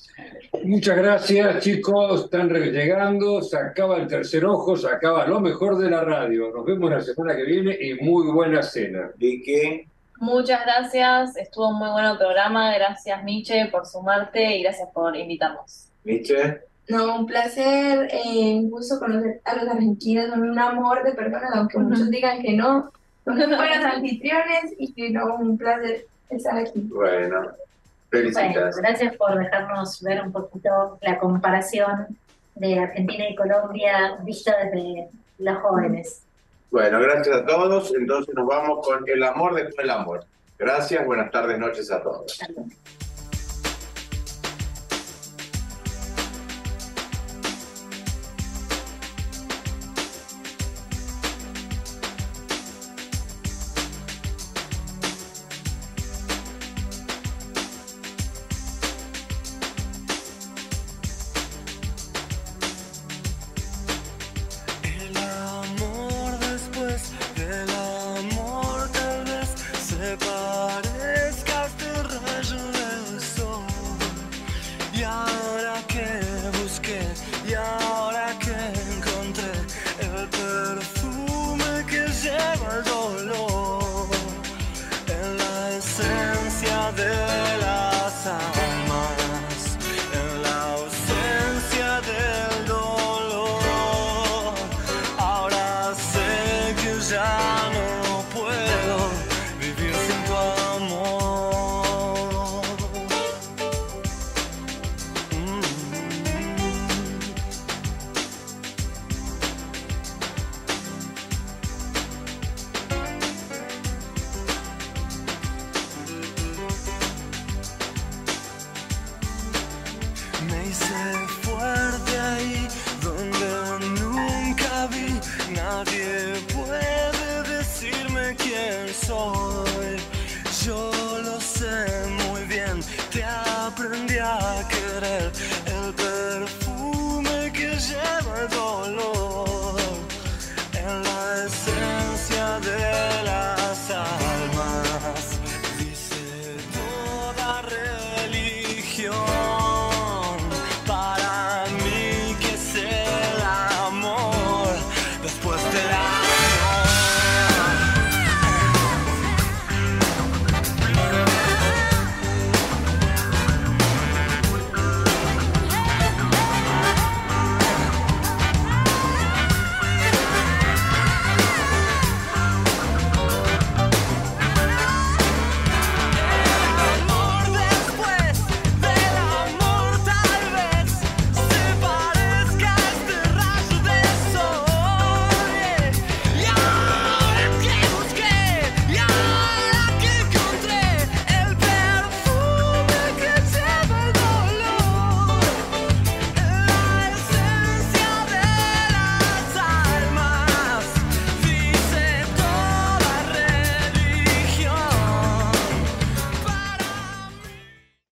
[0.65, 2.25] Muchas gracias, chicos.
[2.25, 3.43] Están llegando.
[3.43, 6.51] Se acaba el tercer ojo, se acaba lo mejor de la radio.
[6.55, 9.11] Nos vemos la semana que viene y muy buena cena.
[9.17, 9.87] Vicky,
[10.21, 12.75] Muchas gracias, estuvo un muy bueno el programa.
[12.75, 15.89] Gracias, Miche, por sumarte y gracias por invitarnos.
[16.05, 16.70] Miche.
[16.91, 21.51] No, un placer, eh, un gusto conocer a los argentinos, son un amor de personas,
[21.55, 22.91] aunque muchos digan que no.
[23.25, 26.81] Son buenos anfitriones y que no, un placer estar aquí.
[26.93, 27.53] Bueno, Bueno,
[28.11, 28.77] felicitas.
[28.77, 32.09] gracias por dejarnos ver un poquito la comparación
[32.57, 36.23] de Argentina y Colombia vista desde los jóvenes.
[36.71, 37.93] Bueno, gracias a todos.
[37.95, 40.25] Entonces nos vamos con el amor después del amor.
[40.59, 42.39] Gracias, buenas tardes, noches a todos.